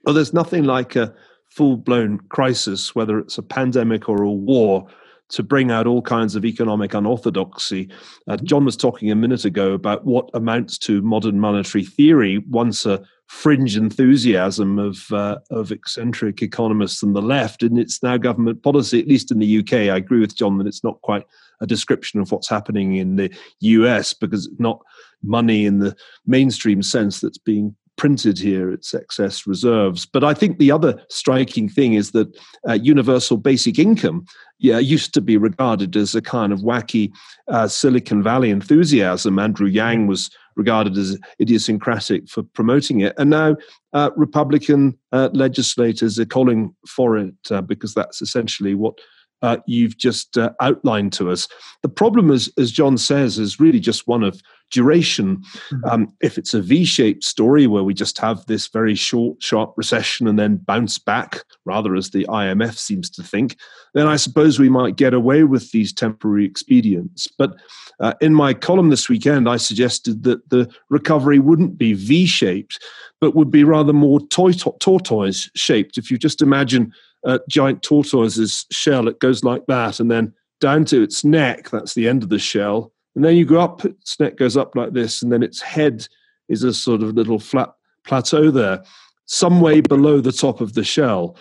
[0.04, 1.14] Well, there's nothing like a
[1.50, 4.88] full blown crisis, whether it's a pandemic or a war,
[5.32, 7.90] to bring out all kinds of economic unorthodoxy.
[8.28, 12.86] Uh, John was talking a minute ago about what amounts to modern monetary theory once
[12.86, 18.62] a fringe enthusiasm of uh, of eccentric economists on the left, and it's now government
[18.62, 19.00] policy.
[19.00, 21.26] At least in the UK, I agree with John that it's not quite
[21.62, 24.82] a description of what's happening in the US because it's not
[25.24, 30.08] money in the mainstream sense that's being printed here, it's excess reserves.
[30.08, 32.36] But I think the other striking thing is that
[32.68, 34.26] uh, universal basic income
[34.58, 37.12] yeah, used to be regarded as a kind of wacky
[37.48, 39.38] uh, Silicon Valley enthusiasm.
[39.38, 43.14] Andrew Yang was regarded as idiosyncratic for promoting it.
[43.20, 43.56] And now
[43.94, 48.98] uh, Republican uh, legislators are calling for it uh, because that's essentially what
[49.44, 51.48] uh, you've just outlined to us.
[51.84, 55.38] The problem, as John says, is really just one of duration.
[55.38, 55.86] Mm-hmm.
[55.86, 59.74] Um, if it's a V shaped story where we just have this very short, sharp
[59.78, 63.58] recession and then bounce back, rather as the IMF seems to think,
[63.94, 67.28] then I suppose we might get away with these temporary expedients.
[67.38, 67.56] But
[68.00, 72.84] uh, in my column this weekend, I suggested that the recovery wouldn't be V shaped,
[73.20, 75.98] but would be rather more tortoise shaped.
[75.98, 76.92] If you just imagine
[77.24, 81.94] a giant tortoise's shell, it goes like that, and then down to its neck, that's
[81.94, 82.94] the end of the shell.
[83.16, 86.08] And then you go up, its neck goes up like this, and then its head
[86.50, 87.74] is a sort of little flat
[88.06, 88.84] plateau there,
[89.26, 91.36] some way below the top of the shell.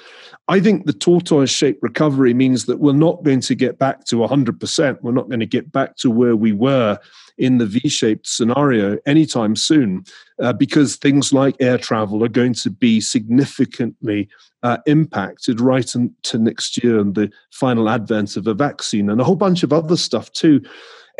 [0.48, 4.16] I think the tortoise shaped recovery means that we're not going to get back to
[4.16, 4.98] 100%.
[5.00, 6.98] We're not going to get back to where we were
[7.38, 10.04] in the V shaped scenario anytime soon
[10.42, 14.28] uh, because things like air travel are going to be significantly
[14.62, 19.24] uh, impacted right into next year and the final advent of a vaccine and a
[19.24, 20.60] whole bunch of other stuff too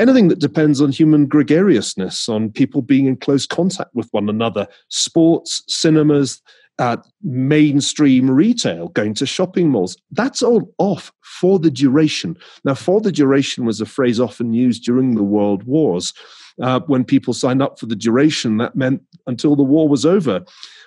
[0.00, 4.66] anything that depends on human gregariousness, on people being in close contact with one another,
[4.88, 6.40] sports, cinemas,
[6.78, 9.98] uh, mainstream retail, going to shopping malls.
[10.12, 12.38] That's all off for the duration.
[12.64, 16.14] Now, for the duration was a phrase often used during the world wars.
[16.60, 20.42] Uh, when people signed up for the duration, that meant until the war was over.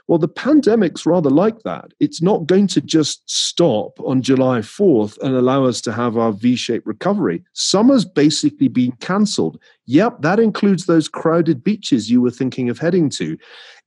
[0.07, 1.91] Well, the pandemic's rather like that.
[1.99, 6.33] It's not going to just stop on July 4th and allow us to have our
[6.33, 7.43] V shaped recovery.
[7.53, 9.59] Summer's basically been cancelled.
[9.85, 13.37] Yep, that includes those crowded beaches you were thinking of heading to.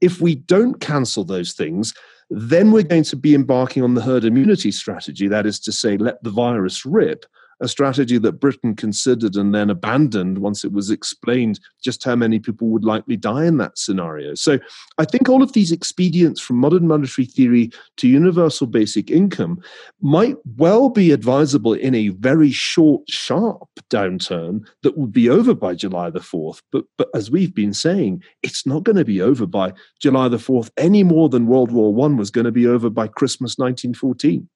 [0.00, 1.92] If we don't cancel those things,
[2.31, 5.29] then we're going to be embarking on the herd immunity strategy.
[5.29, 7.26] That is to say, let the virus rip
[7.60, 12.38] a strategy that Britain considered and then abandoned once it was explained just how many
[12.38, 14.34] people would likely die in that scenario.
[14.34, 14.58] So
[14.98, 19.62] I think all of these expedients from modern monetary theory to universal basic income
[20.00, 25.74] might well be advisable in a very short, sharp downturn that would be over by
[25.74, 26.60] July the 4th.
[26.72, 30.36] But, but as we've been saying, it's not going to be over by July the
[30.36, 34.48] 4th any more than World War I was going to be over by Christmas 1914.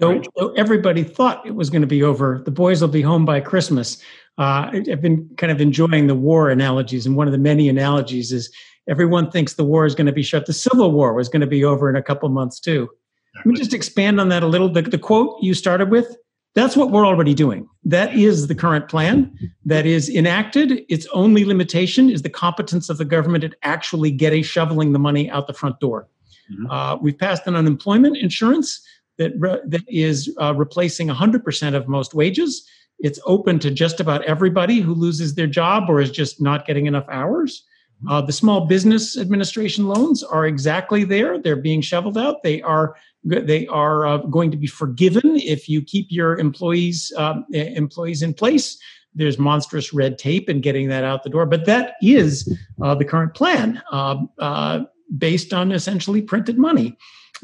[0.00, 3.40] Though, everybody thought it was going to be over, the boys will be home by
[3.40, 4.02] Christmas.
[4.38, 8.32] Uh, I've been kind of enjoying the war analogies, and one of the many analogies
[8.32, 8.50] is
[8.88, 10.46] everyone thinks the war is going to be shut.
[10.46, 12.88] The Civil War was going to be over in a couple months too.
[13.36, 14.68] Let me just expand on that a little.
[14.68, 16.16] The, the quote you started with,
[16.54, 17.68] that's what we're already doing.
[17.84, 19.32] That is the current plan
[19.66, 20.84] that is enacted.
[20.88, 25.30] Its only limitation is the competence of the government at actually getting shoveling the money
[25.30, 26.08] out the front door.
[26.50, 26.70] Mm-hmm.
[26.70, 28.80] Uh, we've passed an unemployment insurance
[29.20, 32.66] that, re- that is uh, replacing 100% of most wages.
[32.98, 36.86] It's open to just about everybody who loses their job or is just not getting
[36.86, 37.62] enough hours.
[38.02, 38.12] Mm-hmm.
[38.12, 41.38] Uh, the small business administration loans are exactly there.
[41.38, 42.42] They're being shoveled out.
[42.42, 47.44] They are they are uh, going to be forgiven if you keep your employees um,
[47.52, 48.78] employees in place.
[49.14, 53.04] There's monstrous red tape in getting that out the door, but that is uh, the
[53.04, 54.84] current plan, um, uh,
[55.18, 56.96] based on essentially printed money.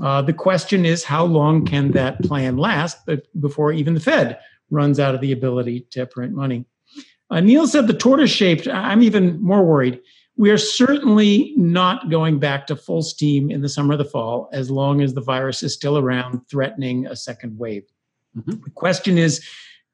[0.02, 2.98] Uh, the question is, how long can that plan last
[3.40, 4.38] before even the Fed
[4.70, 6.64] runs out of the ability to print money?
[7.30, 10.00] Uh, Niall said the tortoise shaped, I'm even more worried.
[10.36, 14.50] We are certainly not going back to full steam in the summer or the fall
[14.52, 17.84] as long as the virus is still around, threatening a second wave.
[18.36, 18.62] Mm-hmm.
[18.62, 19.44] The question is,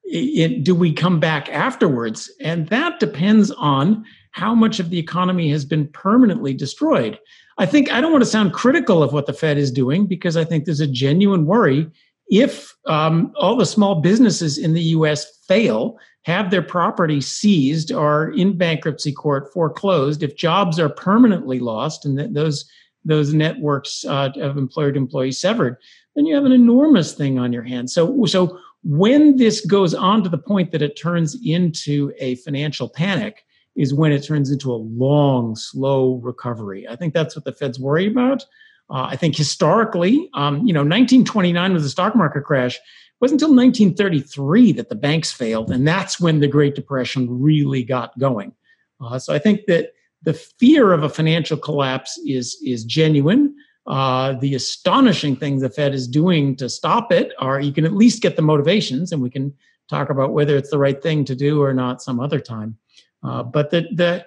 [0.05, 2.31] it, do we come back afterwards?
[2.41, 7.19] And that depends on how much of the economy has been permanently destroyed.
[7.59, 10.37] I think I don't want to sound critical of what the Fed is doing because
[10.37, 11.91] I think there's a genuine worry
[12.31, 18.31] if um, all the small businesses in the US fail, have their property seized, or
[18.33, 22.65] in bankruptcy court foreclosed, if jobs are permanently lost and that those
[23.05, 25.77] those networks uh, of employer to employee severed,
[26.15, 27.93] then you have an enormous thing on your hands.
[27.93, 32.89] So, so when this goes on to the point that it turns into a financial
[32.89, 33.45] panic,
[33.77, 36.87] is when it turns into a long, slow recovery.
[36.89, 38.45] I think that's what the Fed's worried about.
[38.91, 42.77] Uh, I think historically, um, you know, 1929 was the stock market crash.
[42.77, 42.81] It
[43.21, 48.19] wasn't until 1933 that the banks failed, and that's when the Great Depression really got
[48.19, 48.53] going.
[49.01, 53.55] Uh, so I think that the fear of a financial collapse is is genuine.
[53.87, 57.95] Uh, the astonishing thing the Fed is doing to stop it are you can at
[57.95, 59.55] least get the motivations, and we can
[59.89, 62.77] talk about whether it's the right thing to do or not some other time.
[63.23, 64.27] Uh, but the the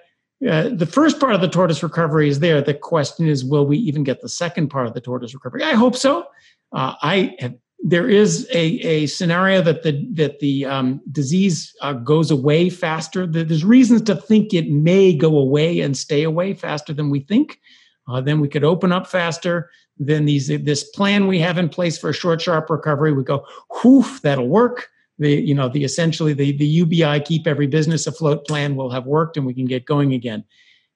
[0.50, 2.60] uh, the first part of the tortoise recovery is there.
[2.60, 5.62] The question is, will we even get the second part of the tortoise recovery?
[5.62, 6.26] I hope so.
[6.72, 11.94] Uh, I have, there is a, a scenario that the that the um, disease uh,
[11.94, 13.26] goes away faster.
[13.26, 17.60] There's reasons to think it may go away and stay away faster than we think.
[18.08, 19.70] Uh, then we could open up faster.
[19.98, 23.44] Then these this plan we have in place for a short, sharp recovery would go,
[23.82, 24.88] whoof, that'll work
[25.18, 29.06] the you know the essentially the the UBI keep every business afloat plan will have
[29.06, 30.44] worked and we can get going again.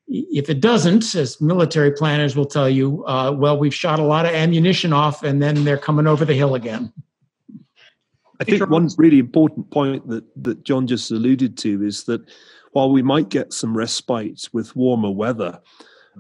[0.09, 4.27] If it doesn't, as military planners will tell you, uh, well, we've shot a lot
[4.27, 6.93] of ammunition off and then they're coming over the hill again.
[8.41, 12.23] I think one really important point that, that John just alluded to is that
[12.73, 15.61] while we might get some respite with warmer weather,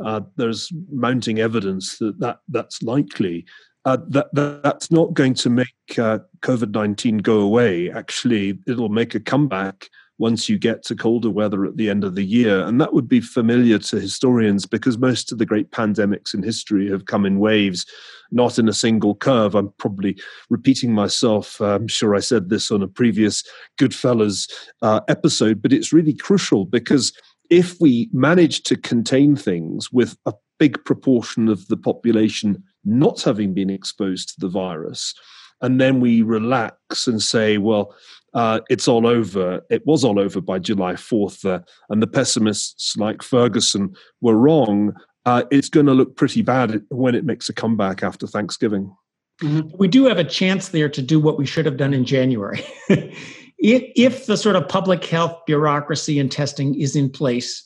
[0.04, 3.46] uh, there's mounting evidence that, that that's likely.
[3.84, 7.90] Uh, that, that, that's not going to make uh, COVID 19 go away.
[7.90, 9.88] Actually, it'll make a comeback
[10.20, 12.60] once you get to colder weather at the end of the year.
[12.60, 16.90] And that would be familiar to historians because most of the great pandemics in history
[16.90, 17.86] have come in waves,
[18.30, 19.54] not in a single curve.
[19.54, 20.20] I'm probably
[20.50, 21.58] repeating myself.
[21.58, 23.42] I'm sure I said this on a previous
[23.78, 24.46] Goodfellows
[24.82, 27.14] uh, episode, but it's really crucial because
[27.48, 33.52] if we manage to contain things with a big proportion of the population not having
[33.52, 35.14] been exposed to the virus,
[35.60, 37.94] and then we relax and say, well,
[38.34, 39.60] uh, it's all over.
[39.70, 44.94] It was all over by July 4th, uh, and the pessimists like Ferguson were wrong.
[45.26, 48.94] Uh, it's going to look pretty bad when it makes a comeback after Thanksgiving.
[49.42, 49.76] Mm-hmm.
[49.78, 52.64] We do have a chance there to do what we should have done in January.
[52.88, 53.12] if,
[53.58, 57.64] if, the sort of public health bureaucracy and testing is in place,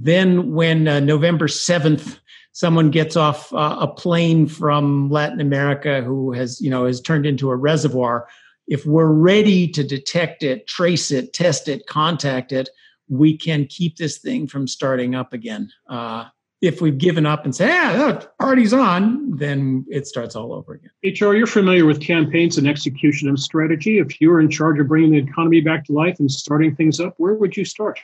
[0.00, 2.18] then when uh, November 7th
[2.52, 7.26] someone gets off uh, a plane from Latin America who has, you know, has turned
[7.26, 8.26] into a reservoir,
[8.68, 12.70] if we're ready to detect it, trace it, test it, contact it,
[13.08, 15.70] we can keep this thing from starting up again.
[15.88, 16.24] Uh,
[16.62, 20.90] if we've given up and say, "Yeah, party's on," then it starts all over again.
[21.02, 23.98] HR, you're familiar with campaigns and execution of strategy.
[23.98, 27.00] If you were in charge of bringing the economy back to life and starting things
[27.00, 27.98] up, where would you start?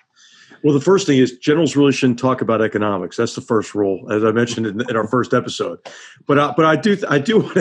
[0.62, 3.16] Well, the first thing is generals really shouldn't talk about economics.
[3.16, 5.78] That's the first rule, as I mentioned in, in our first episode.
[6.26, 7.58] But uh, but I do I do want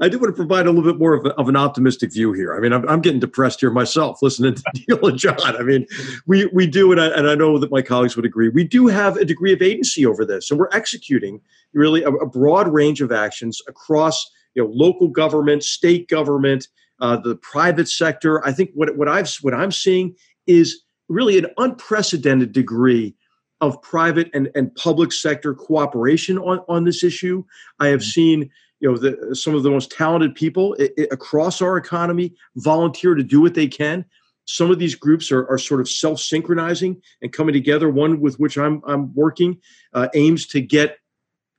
[0.00, 2.32] I do want to provide a little bit more of, a, of an optimistic view
[2.32, 2.54] here.
[2.54, 5.56] I mean, I'm, I'm, getting depressed here myself listening to Niall and John.
[5.56, 5.86] I mean,
[6.26, 8.48] we we do, and I, and I know that my colleagues would agree.
[8.48, 11.40] We do have a degree of agency over this, and we're executing
[11.72, 16.68] really a, a broad range of actions across you know local government, state government,
[17.00, 18.44] uh, the private sector.
[18.46, 20.14] I think what what I've what I'm seeing
[20.46, 23.14] is really an unprecedented degree
[23.60, 27.44] of private and, and public sector cooperation on, on this issue.
[27.80, 28.08] I have mm-hmm.
[28.08, 28.50] seen
[28.80, 33.14] you know the, some of the most talented people I- I across our economy volunteer
[33.14, 34.04] to do what they can.
[34.46, 37.88] Some of these groups are, are sort of self-synchronizing and coming together.
[37.88, 39.58] One with which I'm, I'm working
[39.94, 40.98] uh, aims to get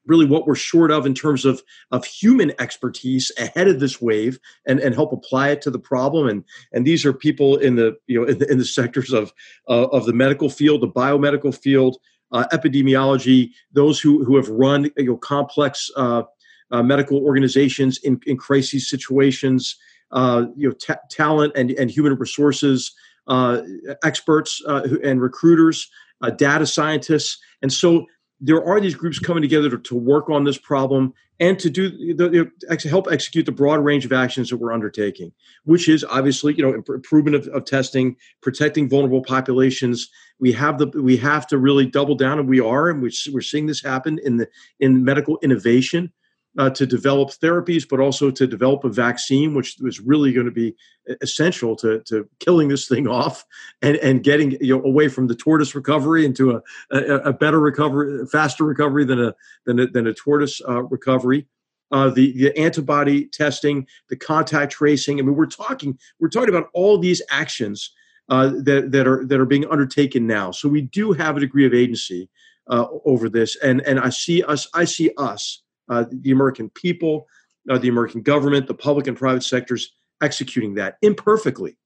[0.06, 4.40] really what we're short of in terms of of human expertise ahead of this wave
[4.66, 6.28] and and help apply it to the problem.
[6.28, 9.34] And and these are people in the you know in the, in the sectors of
[9.70, 11.98] uh, of the medical field the biomedical field
[12.32, 16.24] uh, epidemiology those who who have run you know complex uh,
[16.72, 19.76] uh medical organizations in in crisis situations
[20.12, 22.94] uh, you know t- talent and and human resources
[23.28, 23.62] uh,
[24.04, 24.62] experts
[25.04, 25.90] and recruiters
[26.38, 27.38] data scientists.
[27.62, 28.06] And so
[28.42, 32.16] there are these groups coming together to, to work on this problem and to do
[32.16, 35.32] the, the, help execute the broad range of actions that we're undertaking,
[35.64, 40.10] which is obviously you know improvement of, of testing, protecting vulnerable populations.
[40.40, 43.42] We have the we have to really double down, and we are, and we're, we're
[43.42, 44.48] seeing this happen in the
[44.80, 46.12] in medical innovation
[46.58, 50.52] uh, to develop therapies, but also to develop a vaccine, which was really going to
[50.52, 50.76] be
[51.22, 53.46] essential to, to killing this thing off
[53.82, 57.60] and, and getting you know, away from the tortoise recovery into a, a, a better
[57.60, 59.36] recovery, faster recovery than a
[59.66, 61.48] than a, than a tortoise uh, recovery.
[61.92, 65.20] Uh, the the antibody testing, the contact tracing.
[65.20, 67.92] I mean, we're talking we're talking about all these actions
[68.30, 70.52] uh, that that are that are being undertaken now.
[70.52, 72.28] So we do have a degree of agency
[72.68, 77.28] uh, over this, and and I see us I see us uh, the American people,
[77.70, 81.78] uh, the American government, the public and private sectors executing that imperfectly.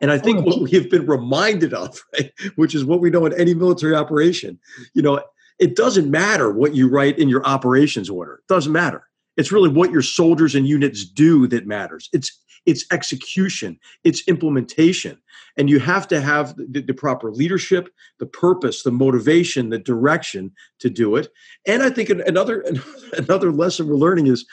[0.00, 3.26] And I think what we have been reminded of, right, which is what we know
[3.26, 4.58] in any military operation,
[4.94, 5.20] you know,
[5.58, 8.34] it doesn't matter what you write in your operations order.
[8.34, 9.08] It doesn't matter.
[9.36, 12.08] It's really what your soldiers and units do that matters.
[12.12, 15.18] It's it's execution, it's implementation.
[15.56, 17.88] And you have to have the, the, proper leadership,
[18.18, 21.28] the purpose, the motivation, the direction to do it.
[21.66, 22.64] And I think another
[23.16, 24.46] another lesson we're learning is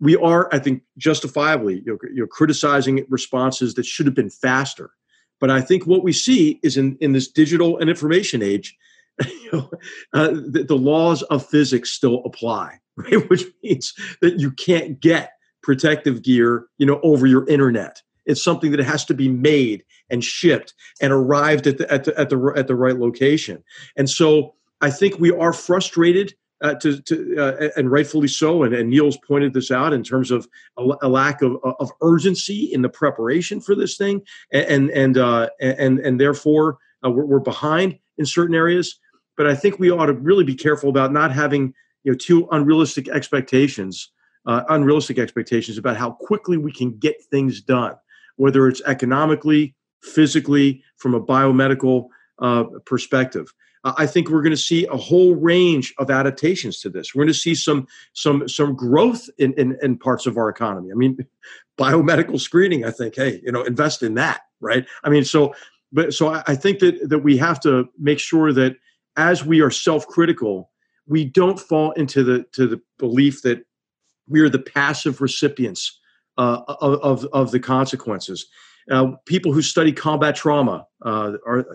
[0.00, 4.30] we are, I think, justifiably you know, you know, criticizing responses that should have been
[4.30, 4.90] faster.
[5.38, 8.76] But I think what we see is in, in this digital and information age,
[9.26, 9.70] you know,
[10.14, 13.28] uh, the, the laws of physics still apply, right?
[13.28, 13.92] Which means
[14.22, 15.32] that you can't get
[15.62, 18.02] protective gear, you know, over your internet.
[18.26, 22.18] It's something that has to be made and shipped and arrived at the at the
[22.18, 23.64] at the, at the right location.
[23.96, 28.62] And so I think we are frustrated uh, to, to uh, and rightfully so.
[28.62, 32.64] And, and, Niall's pointed this out in terms of a, a, lack of, of urgency
[32.72, 37.38] in the preparation for this thing, and and uh, and and therefore uh, we're, we're,
[37.38, 38.98] behind in certain areas.
[39.36, 42.48] But I think we ought to really be careful about not having you know too
[42.50, 44.10] unrealistic expectations,
[44.48, 47.94] uh, unrealistic expectations about how quickly we can get things done,
[48.36, 52.08] whether it's economically, physically, from a biomedical
[52.40, 53.52] uh, perspective.
[53.84, 57.14] I think we're going to see a whole range of adaptations to this.
[57.14, 60.90] We're going to see some some some growth in, in, in parts of our economy.
[60.90, 61.16] I mean,
[61.78, 62.84] biomedical screening.
[62.84, 64.84] I think, hey, you know, invest in that, right?
[65.04, 65.54] I mean, so
[65.92, 68.76] but so I, I think that that we have to make sure that
[69.16, 70.70] as we are self-critical,
[71.06, 73.64] we don't fall into the to the belief that
[74.28, 75.98] we are the passive recipients
[76.36, 78.46] uh, of, of of the consequences.
[78.90, 81.66] Uh, people who study combat trauma uh, are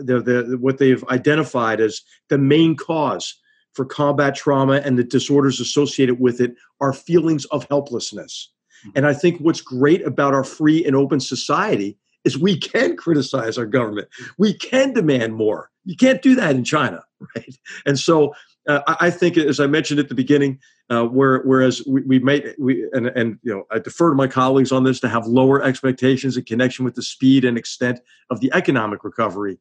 [0.58, 3.40] what they've identified as the main cause
[3.74, 8.52] for combat trauma and the disorders associated with it are feelings of helplessness.
[8.86, 8.92] Mm-hmm.
[8.96, 13.58] And I think what's great about our free and open society is we can criticize
[13.58, 14.08] our government.
[14.38, 15.70] We can demand more.
[15.86, 17.04] You can't do that in China,
[17.36, 17.58] right?
[17.86, 18.34] And so
[18.68, 20.60] uh, I think, as I mentioned at the beginning,
[20.90, 24.28] uh, where, whereas we, we may, we, and, and you know, I defer to my
[24.28, 28.40] colleagues on this to have lower expectations in connection with the speed and extent of
[28.42, 29.60] the economic recovery.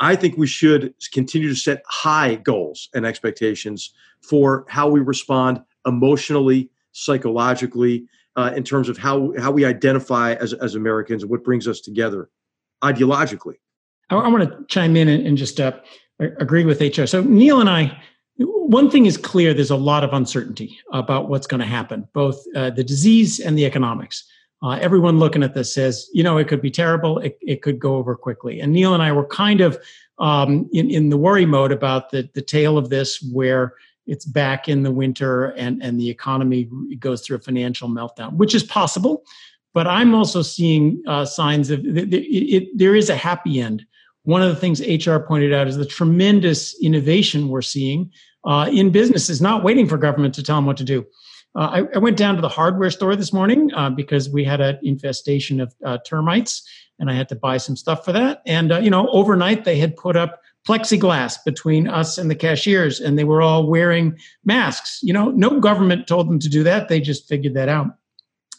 [0.00, 0.12] Right.
[0.12, 5.62] I think we should continue to set high goals and expectations for how we respond
[5.86, 8.06] emotionally, psychologically,
[8.36, 11.80] uh, in terms of how how we identify as as Americans and what brings us
[11.80, 12.30] together
[12.82, 13.54] ideologically.
[14.10, 15.72] I, I want to chime in and, and just uh,
[16.18, 17.06] agree with HR.
[17.06, 18.02] So Niall and I
[18.36, 22.42] one thing is clear there's a lot of uncertainty about what's going to happen, both
[22.56, 24.24] uh, the disease and the economics.
[24.62, 27.78] Uh, everyone looking at this says, you know, it could be terrible, it, it could
[27.78, 28.60] go over quickly.
[28.60, 29.78] And Niall and I were kind of
[30.18, 33.74] um, in, in the worry mode about the, the tail of this, where
[34.06, 36.68] it's back in the winter and, and the economy
[36.98, 39.24] goes through a financial meltdown, which is possible.
[39.74, 43.84] But I'm also seeing uh, signs of it, it, it, there is a happy end
[44.24, 48.10] one of the things HR pointed out is the tremendous innovation we're seeing
[48.44, 51.06] uh, in businesses, not waiting for government to tell them what to do.
[51.56, 54.60] Uh, I, I, went down to the hardware store this morning uh, because we had
[54.60, 56.68] an infestation of uh, termites,
[56.98, 58.42] and I had to buy some stuff for that.
[58.44, 63.00] And uh, you know, overnight they had put up plexiglass between us and the cashiers,
[63.00, 64.98] and they were all wearing masks.
[65.02, 67.86] You know, no government told them to do that; they just figured that out.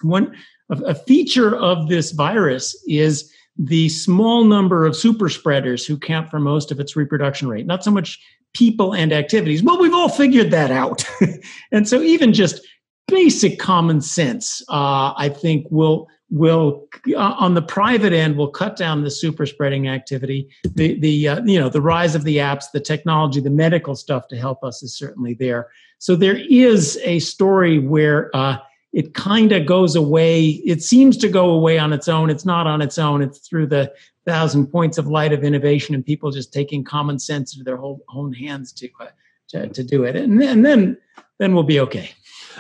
[0.02, 0.34] One
[0.70, 6.40] a feature of this virus is the small number of super spreaders who count for
[6.40, 8.20] most of its reproduction rate, not so much
[8.54, 9.64] people and activities.
[9.64, 11.06] Well, we've all figured that out.
[11.72, 12.62] and so even just
[13.08, 18.76] basic common sense, uh, I think will will uh, on the private end will cut
[18.76, 22.66] down the super spreading activity the the uh, you know the rise of the apps
[22.74, 27.20] the technology the medical stuff to help us is certainly there so there is a
[27.20, 28.58] story where uh,
[28.96, 30.62] it kind of goes away.
[30.66, 32.30] It seems to go away on its own.
[32.30, 33.22] It's not on its own.
[33.22, 33.94] It's through the
[34.26, 38.00] thousand points of light of innovation and people just taking common sense into their whole
[38.16, 39.08] own hands to uh,
[39.50, 40.16] to, to do it.
[40.16, 40.98] And, and then
[41.40, 42.10] then we'll be okay.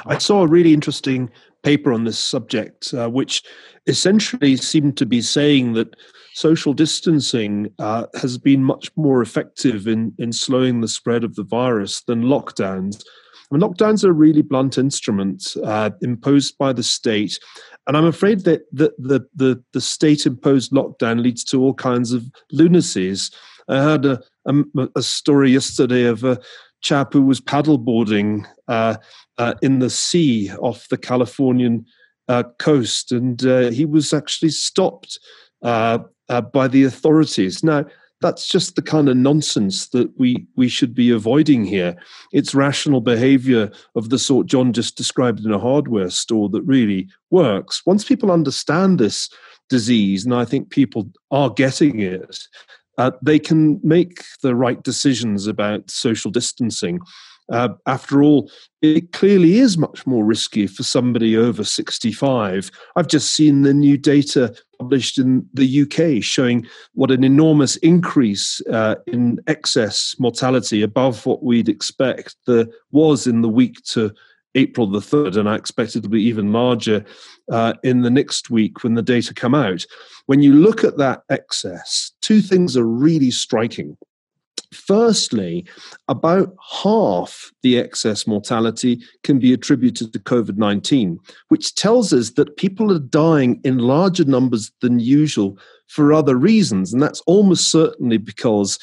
[0.05, 1.31] I saw a really interesting
[1.63, 3.41] paper on this subject, uh, which
[3.87, 5.95] essentially seemed to be saying that
[6.33, 11.43] social distancing uh, has been much more effective in, in slowing the spread of the
[11.43, 13.01] virus than lockdowns.
[13.51, 17.39] I mean, lockdowns are a really blunt instrument uh, imposed by the state.
[17.87, 22.11] And I'm afraid that the, the, the, the state imposed lockdown leads to all kinds
[22.11, 22.23] of
[22.53, 23.33] lunacies.
[23.67, 24.53] I heard a, a,
[24.95, 26.39] a story yesterday of a
[26.81, 28.97] chap who was paddleboarding uh,
[29.37, 31.85] uh, in the sea off the Californian
[32.27, 35.19] uh, coast, and uh, he was actually stopped
[35.61, 35.99] uh,
[36.53, 37.63] by the authorities.
[37.63, 37.85] Now,
[38.21, 41.95] that's just the kind of nonsense that we we should be avoiding here.
[42.31, 47.07] It's rational behavior of the sort John just described in a hardware store that really
[47.29, 47.81] works.
[47.85, 49.29] Once people understand this
[49.69, 52.47] disease, and I think people are getting it,
[52.97, 56.99] uh, they can make the right decisions about social distancing.
[57.51, 58.49] Uh, after all,
[58.81, 62.71] it clearly is much more risky for somebody over 65.
[62.95, 68.61] I've just seen the new data published in the UK showing what an enormous increase
[68.71, 74.11] uh, in excess mortality above what we'd expect there was in the week to
[74.55, 77.03] April the 3rd, and I expect it to be even larger
[77.51, 79.85] uh, in the next week when the data come out.
[80.27, 83.97] When you look at that excess, two things are really striking.
[84.75, 85.65] Firstly,
[86.07, 92.57] about half the excess mortality can be attributed to COVID 19, which tells us that
[92.57, 95.57] people are dying in larger numbers than usual
[95.87, 96.93] for other reasons.
[96.93, 98.79] And that's almost certainly because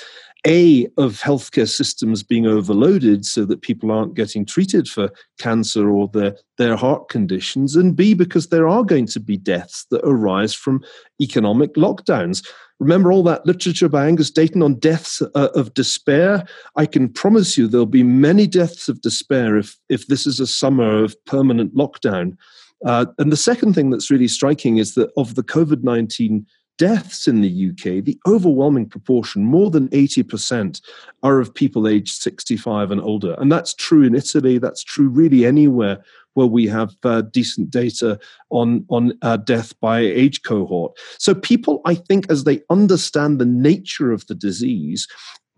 [0.46, 6.08] a of healthcare systems being overloaded so that people aren't getting treated for cancer or
[6.08, 10.54] their their heart conditions and b because there are going to be deaths that arise
[10.54, 10.82] from
[11.20, 12.44] economic lockdowns.
[12.80, 16.44] Remember all that literature by Angus Deaton on deaths uh, of despair?
[16.74, 20.46] I can promise you there'll be many deaths of despair if if this is a
[20.46, 22.36] summer of permanent lockdown.
[22.84, 26.44] Uh, and the second thing that's really striking is that of the covid-19
[26.78, 30.80] deaths in the UK, the overwhelming proportion, more than 80%,
[31.22, 33.34] are of people aged 65 and older.
[33.38, 36.02] And that's true in Italy, that's true really anywhere
[36.34, 38.18] where we have uh, decent data
[38.50, 40.96] on, on uh, death by age cohort.
[41.18, 45.06] So people, I think, as they understand the nature of the disease,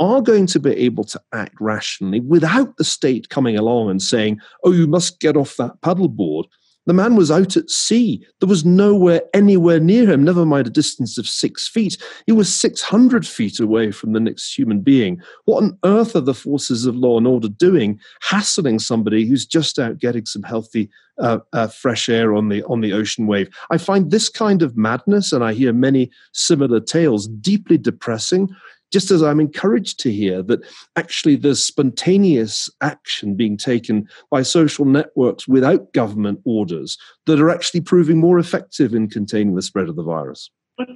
[0.01, 4.41] are going to be able to act rationally without the state coming along and saying,
[4.65, 6.45] oh, you must get off that paddleboard
[6.87, 8.25] the man was out at sea.
[8.41, 11.97] There was nowhere anywhere near him, never mind a distance of six feet.
[12.27, 15.21] He was 600 feet away from the next human being.
[15.45, 19.79] What on earth are the forces of law and order doing, hassling somebody who's just
[19.79, 23.49] out getting some healthy, uh, uh, fresh air on the, on the ocean wave?
[23.71, 28.55] I find this kind of madness, and I hear many similar tales, deeply depressing
[28.95, 30.61] just as I'm encouraged to hear that
[30.95, 37.81] actually there's spontaneous action being taken by social networks without government orders that are actually
[37.81, 40.49] proving more effective in containing the spread of the virus.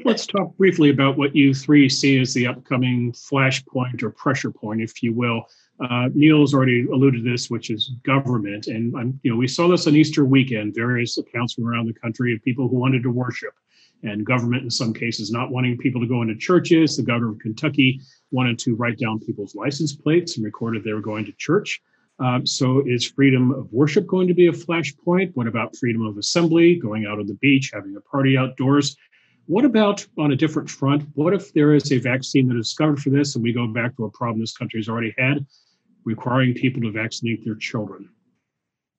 [0.05, 4.80] Let's talk briefly about what you three see as the upcoming flashpoint or pressure point,
[4.80, 5.49] if you will.
[5.80, 9.86] Uh, Niall's already alluded to this, which is government, and you know we saw this
[9.88, 10.74] on Easter weekend.
[10.74, 13.55] Various accounts from around the country of people who wanted to worship,
[14.03, 16.96] and government in some cases not wanting people to go into churches.
[16.96, 20.92] The governor of Kentucky wanted to write down people's license plates and record if they
[20.92, 21.80] were going to church.
[22.20, 25.30] Um, so is freedom of worship going to be a flashpoint?
[25.34, 28.96] What about freedom of assembly, going out on the beach, having a party outdoors?
[29.46, 31.05] What about on a different front?
[31.14, 33.96] What if there is a vaccine that is discovered for this and we go back
[33.96, 35.46] to a problem this country has already had,
[36.05, 38.11] requiring people to vaccinate their children?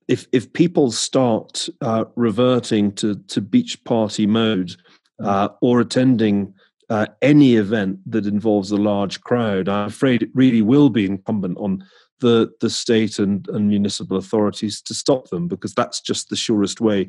[0.10, 4.76] If if people start uh, reverting to to beach party mode
[5.24, 6.54] uh, or attending
[6.90, 11.58] uh, any event that involves a large crowd, I'm afraid it really will be incumbent
[11.60, 11.86] on
[12.22, 16.82] the the state and, and municipal authorities to stop them because that's just the surest
[16.82, 17.08] way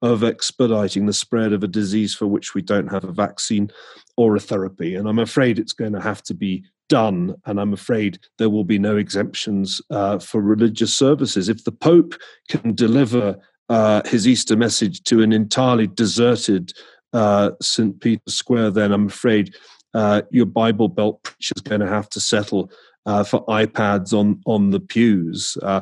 [0.00, 3.70] of expediting the spread of a disease for which we don't have a vaccine
[4.16, 4.94] or a therapy.
[4.94, 8.64] And I'm afraid it's going to have to be done, and I'm afraid there will
[8.64, 11.48] be no exemptions uh, for religious services.
[11.48, 12.14] If the Pope
[12.48, 13.36] can deliver
[13.68, 16.72] uh, his Easter message to an entirely deserted
[17.12, 18.00] uh, St.
[18.00, 19.54] Peter's Square, then I'm afraid
[19.94, 22.70] uh, your Bible Belt preacher is going to have to settle
[23.06, 25.56] uh, for iPads on on the pews.
[25.62, 25.80] Uh,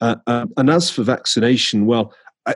[0.00, 2.14] and as for vaccination, well,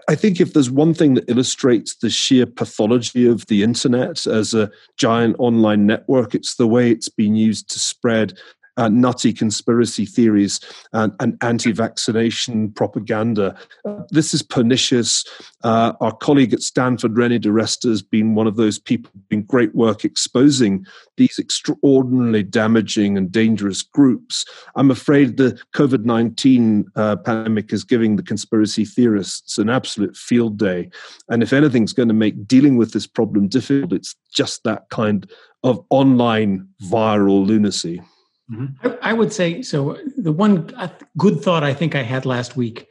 [0.08, 4.54] I, think if there's one thing that illustrates the sheer pathology of the internet as
[4.54, 8.38] a giant online network, it's the way it's been used to spread
[8.76, 10.60] uh, nutty conspiracy theories
[10.92, 13.54] and, and anti vaccination propaganda.
[13.84, 15.24] Uh, this is pernicious.
[15.64, 19.74] Uh, our colleague at Stanford, Renée DiResta, has been one of those people doing great
[19.74, 20.84] work exposing
[21.16, 24.44] these extraordinarily damaging and dangerous groups.
[24.74, 30.58] I'm afraid the COVID 19 uh, pandemic is giving the conspiracy theorists an absolute field
[30.58, 30.90] day.
[31.28, 35.30] And if anything's going to make dealing with this problem difficult, it's just that kind
[35.62, 38.02] of online viral lunacy.
[38.50, 38.88] Mm-hmm.
[39.02, 39.98] I, I, would say so.
[40.16, 40.70] The one
[41.16, 42.88] good thought I think I had last week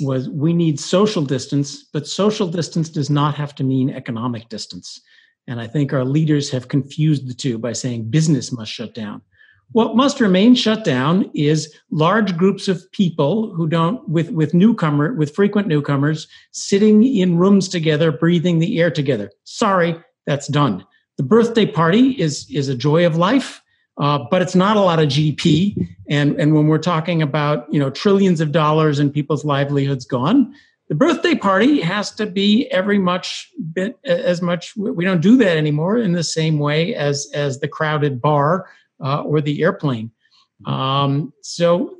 [0.00, 5.00] was we need social distance, but social distance does not have to mean economic distance.
[5.46, 9.22] And I think our leaders have confused the two by saying business must shut down.
[9.72, 15.14] What must remain shut down is large groups of people who don't, with, with newcomer,
[15.14, 19.30] with frequent newcomers, sitting in rooms together, breathing the air together.
[19.44, 19.96] Sorry,
[20.26, 20.84] that's done.
[21.18, 23.62] The birthday party is, is a joy of life
[24.00, 25.88] uh, but it's not a lot of GDP.
[26.08, 30.52] And, and when we're talking about you know trillions of dollars and people's livelihoods gone,
[30.88, 34.74] the birthday party has to be every much bit as much.
[34.76, 38.68] We don't do that anymore in the same way as as the crowded bar
[39.04, 40.10] uh, or the airplane.
[40.66, 41.96] Um, so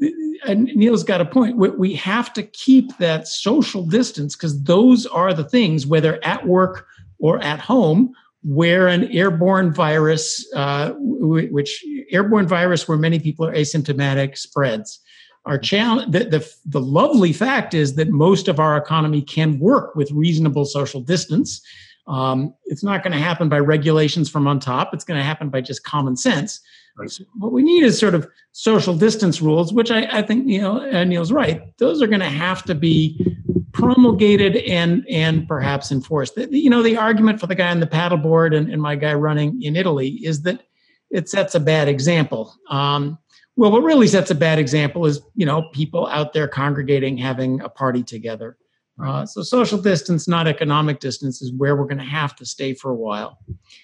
[0.49, 1.57] Niall's got a point.
[1.57, 6.47] We, we have to keep that social distance because those are the things, whether at
[6.47, 6.87] work
[7.19, 13.55] or at home, where an airborne virus, uh, which airborne virus where many people are
[13.55, 15.01] asymptomatic, spreads.
[15.47, 19.95] Our challenge, the, the, the lovely fact is that most of our economy can work
[19.95, 21.63] with reasonable social distance.
[22.07, 24.93] Um, it's not going to happen by regulations from on top.
[24.93, 26.61] It's going to happen by just common sense.
[26.99, 27.11] Right.
[27.11, 30.61] So what we need is sort of social distance rules, which I, I think you
[30.61, 31.63] know uh, Niall's right.
[31.79, 33.25] Those are going to have to be
[33.73, 36.37] promulgated and and perhaps enforced.
[36.37, 39.63] You know, the argument for the guy on the paddleboard and, and my guy running
[39.63, 40.63] in Italy is that
[41.11, 42.55] it sets a bad example.
[42.69, 43.19] Um,
[43.57, 47.61] well, what really sets a bad example is you know people out there congregating, having
[47.61, 48.57] a party together.
[49.03, 52.75] Uh, so social distance, not economic distance, is where we're going to have to stay
[52.75, 53.39] for a while.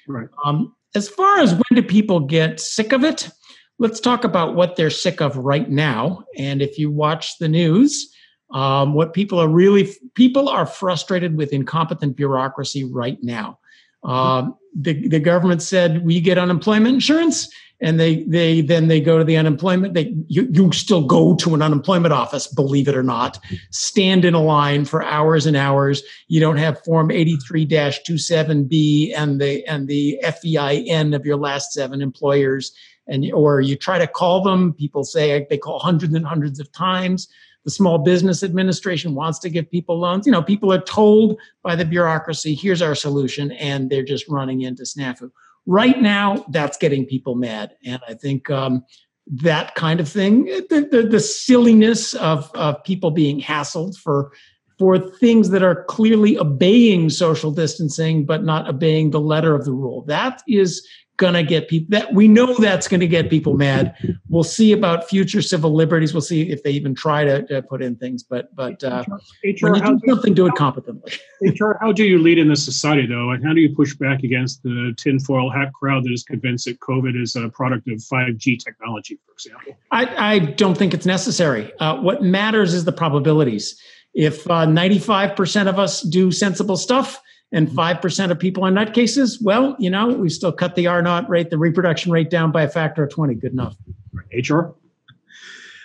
[0.07, 0.29] Right.
[0.45, 3.31] Um, as far as when do people get sick of it,
[3.79, 6.25] let's talk about what they're sick of right now.
[6.37, 8.15] And if you watch the news,
[8.51, 13.59] um, what people are really people are frustrated with incompetent bureaucracy right now.
[14.05, 17.49] Um, the, the government said we get unemployment insurance
[17.81, 21.55] and they they then they go to the unemployment they you, you still go to
[21.55, 23.39] an unemployment office believe it or not.
[23.71, 26.03] Stand in a line for hours and hours.
[26.29, 32.73] You don't have form 83-27b and the and the fein of your last seven employers
[33.09, 34.73] and or you try to call them.
[34.73, 37.29] People say they call hundreds and hundreds of times
[37.67, 40.25] the small business administration wants to give people loans.
[40.25, 44.63] You know people are told by the bureaucracy here's our solution and they're just running
[44.63, 45.31] into snafu.
[45.67, 48.85] Right now that's getting people mad and i think um,
[49.27, 54.31] that kind of thing the, the, the silliness of, of people being hassled for
[54.79, 59.73] for things that are clearly obeying social distancing but not obeying the letter of the
[59.73, 60.03] rule.
[60.03, 60.87] That is
[61.17, 63.95] gonna get people that we know that's gonna get people mad.
[64.29, 66.13] We'll see about future civil liberties.
[66.13, 68.23] We'll see if they even try to, put in things.
[68.23, 69.05] But but uh,
[69.45, 71.13] HR, do something, do it competently.
[71.43, 74.23] HR, how do you lead in this society though, and how do you push back
[74.23, 78.63] against the tinfoil hat crowd that is convinced that COVID is a product of 5G
[78.63, 79.77] technology, for example?
[79.91, 81.73] I, I don't think it's necessary.
[81.81, 83.81] Uh, what matters is the probabilities.
[84.15, 87.21] If uh, 95% of us do sensible stuff,
[87.53, 91.29] and 5% of people are nutcases, well, you know, we still cut the R naught
[91.29, 93.35] rate, the reproduction rate down by a factor of 20.
[93.35, 93.77] Good enough.
[94.33, 94.75] HR?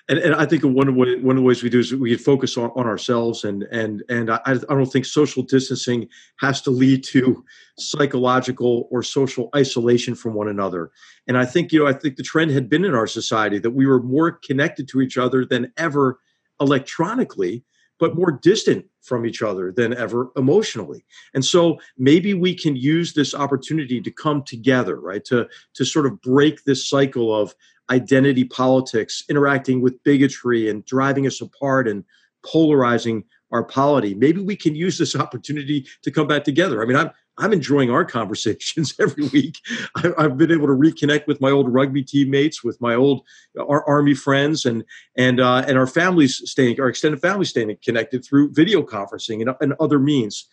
[0.10, 2.18] And, and I think one of, the, one of the ways we do is we
[2.18, 6.10] focus on, on ourselves and and and I, I don't think social distancing
[6.40, 7.46] has to lead to
[7.78, 10.92] psychological or social isolation from one another.
[11.28, 13.72] And I think you know I think the trend had been in our society that
[13.72, 16.20] we were more connected to each other than ever
[16.60, 17.64] electronically,
[18.02, 21.06] but more distant from each other than ever emotionally.
[21.36, 25.24] And so maybe we can use this opportunity to come together, right?
[25.26, 27.56] To to sort of break this cycle of
[27.92, 32.04] identity politics, interacting with bigotry and driving us apart and
[32.44, 34.16] polarizing our polity.
[34.16, 36.82] Maybe we can use this opportunity to come back together.
[36.82, 37.12] I mean, I'm
[37.42, 39.58] I'm enjoying our conversations every week.
[39.96, 43.24] I, have been able to reconnect with my old rugby teammates, with my old
[43.60, 44.84] our army friends, and
[45.18, 49.56] and uh, and our families staying, our extended family staying connected through video conferencing and,
[49.60, 50.48] and other means.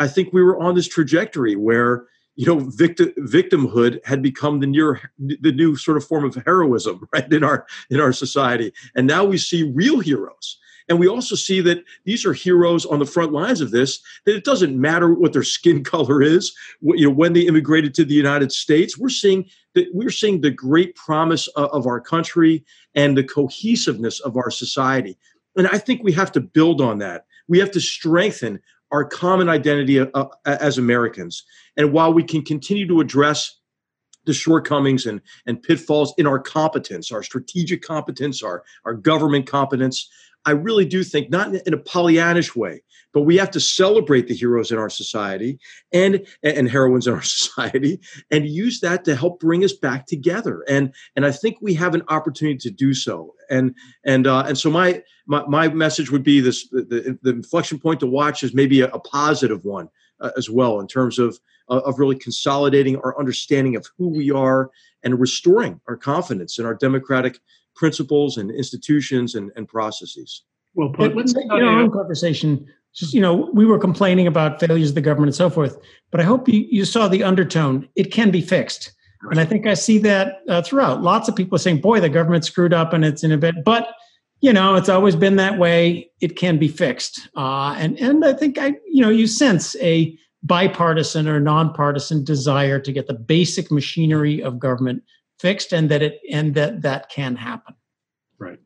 [0.00, 4.66] I think we were on this trajectory where you know victim, victimhood had become the
[4.66, 9.06] near the new sort of form of heroism right in our in our society and
[9.06, 10.58] now we see real heroes
[10.88, 14.34] and we also see that these are heroes on the front lines of this, that
[14.34, 18.14] it doesn't matter what their skin color is, you know, when they immigrated to the
[18.14, 18.98] United States.
[18.98, 22.64] We're seeing that we're seeing the great promise of our country
[22.94, 25.18] and the cohesiveness of our society.
[25.56, 27.26] And I think we have to build on that.
[27.48, 28.60] We have to strengthen
[28.90, 31.44] our common identity uh, as Americans.
[31.76, 33.56] And while we can continue to address
[34.26, 40.08] the shortcomings and, and pitfalls in our competence, our strategic competence, our, our government competence,
[40.46, 42.82] I really do think, not in a Pollyannish way,
[43.12, 45.58] but we have to celebrate the heroes in our society
[45.92, 50.62] and and heroines in our society, and use that to help bring us back together.
[50.68, 53.34] And and I think we have an opportunity to do so.
[53.48, 53.74] And
[54.04, 58.00] and uh, and so my, my my message would be this: the, the inflection point
[58.00, 59.88] to watch is maybe a, a positive one
[60.20, 61.38] uh, as well in terms of
[61.68, 64.70] uh, of really consolidating our understanding of who we are
[65.02, 67.38] and restoring our confidence in our democratic
[67.74, 70.42] principles and institutions and, and processes.
[70.74, 72.66] Well, put, let's in our own conversation.
[72.94, 75.78] Just you know, we were complaining about failures of the government and so forth,
[76.10, 77.88] but I hope you, you saw the undertone.
[77.96, 78.92] It can be fixed,
[79.30, 81.02] and I think I see that uh, throughout.
[81.02, 83.64] Lots of people are saying, "Boy, the government screwed up, and it's in a bit,"
[83.64, 83.88] but
[84.40, 86.10] you know, it's always been that way.
[86.20, 90.16] It can be fixed, uh, and and I think I you know you sense a
[90.44, 95.02] bipartisan or nonpartisan desire to get the basic machinery of government
[95.38, 97.74] fixed and that it and that that can happen
[98.38, 98.58] right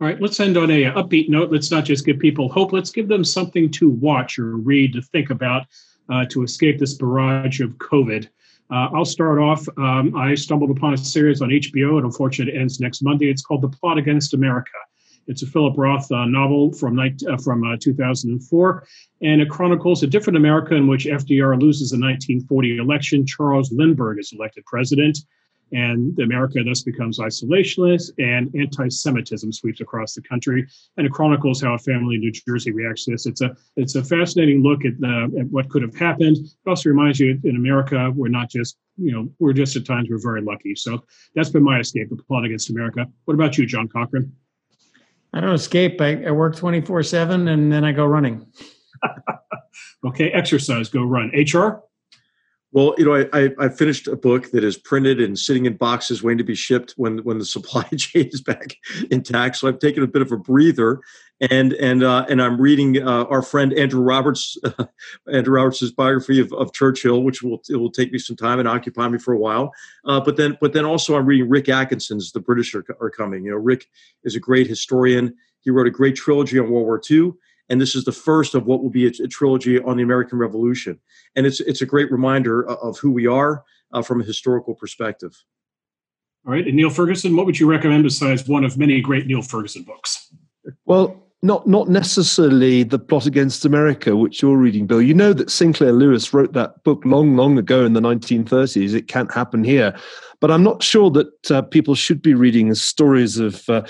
[0.00, 2.90] all right let's end on a upbeat note let's not just give people hope let's
[2.90, 5.66] give them something to watch or read to think about
[6.10, 8.28] uh, to escape this barrage of covid
[8.70, 9.66] uh, I'll start off.
[9.78, 11.98] Um, I stumbled upon a series on HBO.
[11.98, 13.28] It unfortunately ends next Monday.
[13.28, 14.70] It's called The Plot Against America.
[15.26, 18.86] It's a Philip Roth uh, novel from uh, from uh, 2004,
[19.22, 23.26] and it chronicles a different America in which FDR loses the 1940 election.
[23.26, 25.18] Charles Lindbergh is elected president,
[25.72, 30.66] and America thus becomes isolationist, and anti-Semitism sweeps across the country.
[30.96, 33.26] And it chronicles how a family in New Jersey reacts to this.
[33.26, 34.94] It's a it's a fascinating look at,
[35.38, 36.36] at what could have happened.
[36.38, 40.08] It also reminds you in America we're not just you know we're just at times
[40.10, 40.74] we're very lucky.
[40.74, 41.04] So
[41.34, 43.06] that's been my escape, the plot against America.
[43.24, 44.32] What about you, John Cochrane?
[45.32, 46.00] I don't escape.
[46.00, 48.46] I, I work twenty four seven, and then I go running.
[50.06, 51.30] okay, exercise, go run.
[51.34, 51.82] HR.
[52.72, 56.22] Well, you know, I, I, finished a book that is printed and sitting in boxes
[56.22, 58.76] waiting to be shipped when when the supply chain is back
[59.10, 59.56] intact.
[59.56, 61.00] So I've taken a bit of a breather,
[61.40, 64.84] and and uh, and I'm reading uh, our friend Andrew Roberts, uh,
[65.32, 68.68] Andrew Roberts' biography of, of Churchill, which will it will take me some time and
[68.68, 69.72] occupy me for a while.
[70.04, 73.44] Uh, but then but then also I'm reading Rick Atkinson's The British are, are Coming.
[73.44, 73.88] You know, Rick
[74.22, 75.34] is a great historian.
[75.62, 77.32] He wrote a great trilogy on World War II
[77.70, 80.38] and this is the first of what will be a, a trilogy on the American
[80.38, 81.00] Revolution.
[81.36, 84.74] And it's it's a great reminder of, of who we are uh, from a historical
[84.74, 85.32] perspective.
[86.46, 89.42] All right, and Niall Ferguson, what would you recommend besides one of many great Niall
[89.42, 90.34] Ferguson books?
[90.84, 95.00] Well, not not necessarily the plot against America, which you're reading, Bill.
[95.00, 98.92] You know that Sinclair Lewis wrote that book long, long ago in the 1930s.
[98.94, 99.96] It can't happen here,
[100.40, 103.82] but I'm not sure that uh, people should be reading stories of, uh,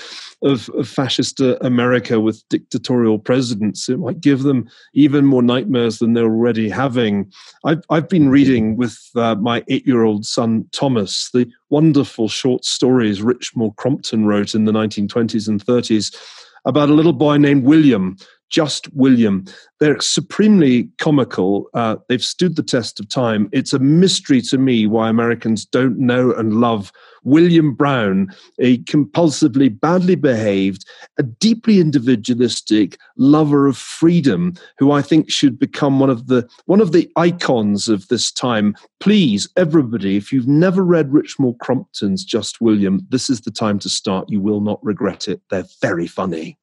[0.43, 3.89] of, of fascist uh, America with dictatorial presidents.
[3.89, 7.33] It might give them even more nightmares than they're already having.
[7.65, 13.75] I've I've been reading with uh, my eight-year-old son Thomas the wonderful short stories Richmal
[13.75, 16.17] Crompton wrote in the 1920s and 30s
[16.65, 18.17] about a little boy named William,
[18.51, 19.45] just William.
[19.79, 21.69] They're supremely comical.
[21.73, 23.49] Uh, they've stood the test of time.
[23.53, 26.93] It's a mystery to me why Americans don't know and love
[27.23, 28.29] William Brown,
[28.59, 30.87] a compulsively badly behaved,
[31.19, 36.81] a deeply individualistic lover of freedom, who I think should become one of the one
[36.81, 38.75] of the icons of this time.
[39.01, 43.89] Please, everybody, if you've never read Richmal Crompton's Just William, this is the time to
[43.89, 44.31] start.
[44.31, 45.41] You will not regret it.
[45.51, 46.59] They're very funny.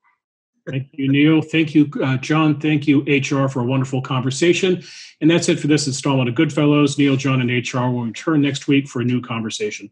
[0.70, 1.42] Thank you, Niall.
[1.42, 2.60] Thank you, uh, John.
[2.60, 4.84] Thank you, HR, for a wonderful conversation.
[5.22, 6.98] And that's it for this installment of Goodfellows.
[6.98, 9.90] Niall, John, and HR will return next week for a new conversation.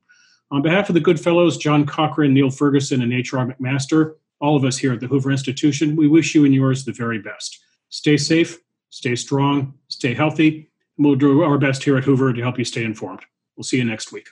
[0.51, 4.77] On behalf of the Goodfellows, John Cochrane, Niall Ferguson, and HR McMaster, all of us
[4.77, 7.59] here at the Hoover Institution, we wish you and yours the very best.
[7.89, 8.59] Stay safe,
[8.89, 12.65] stay strong, stay healthy, and we'll do our best here at Hoover to help you
[12.65, 13.21] stay informed.
[13.55, 14.27] We'll see you next week.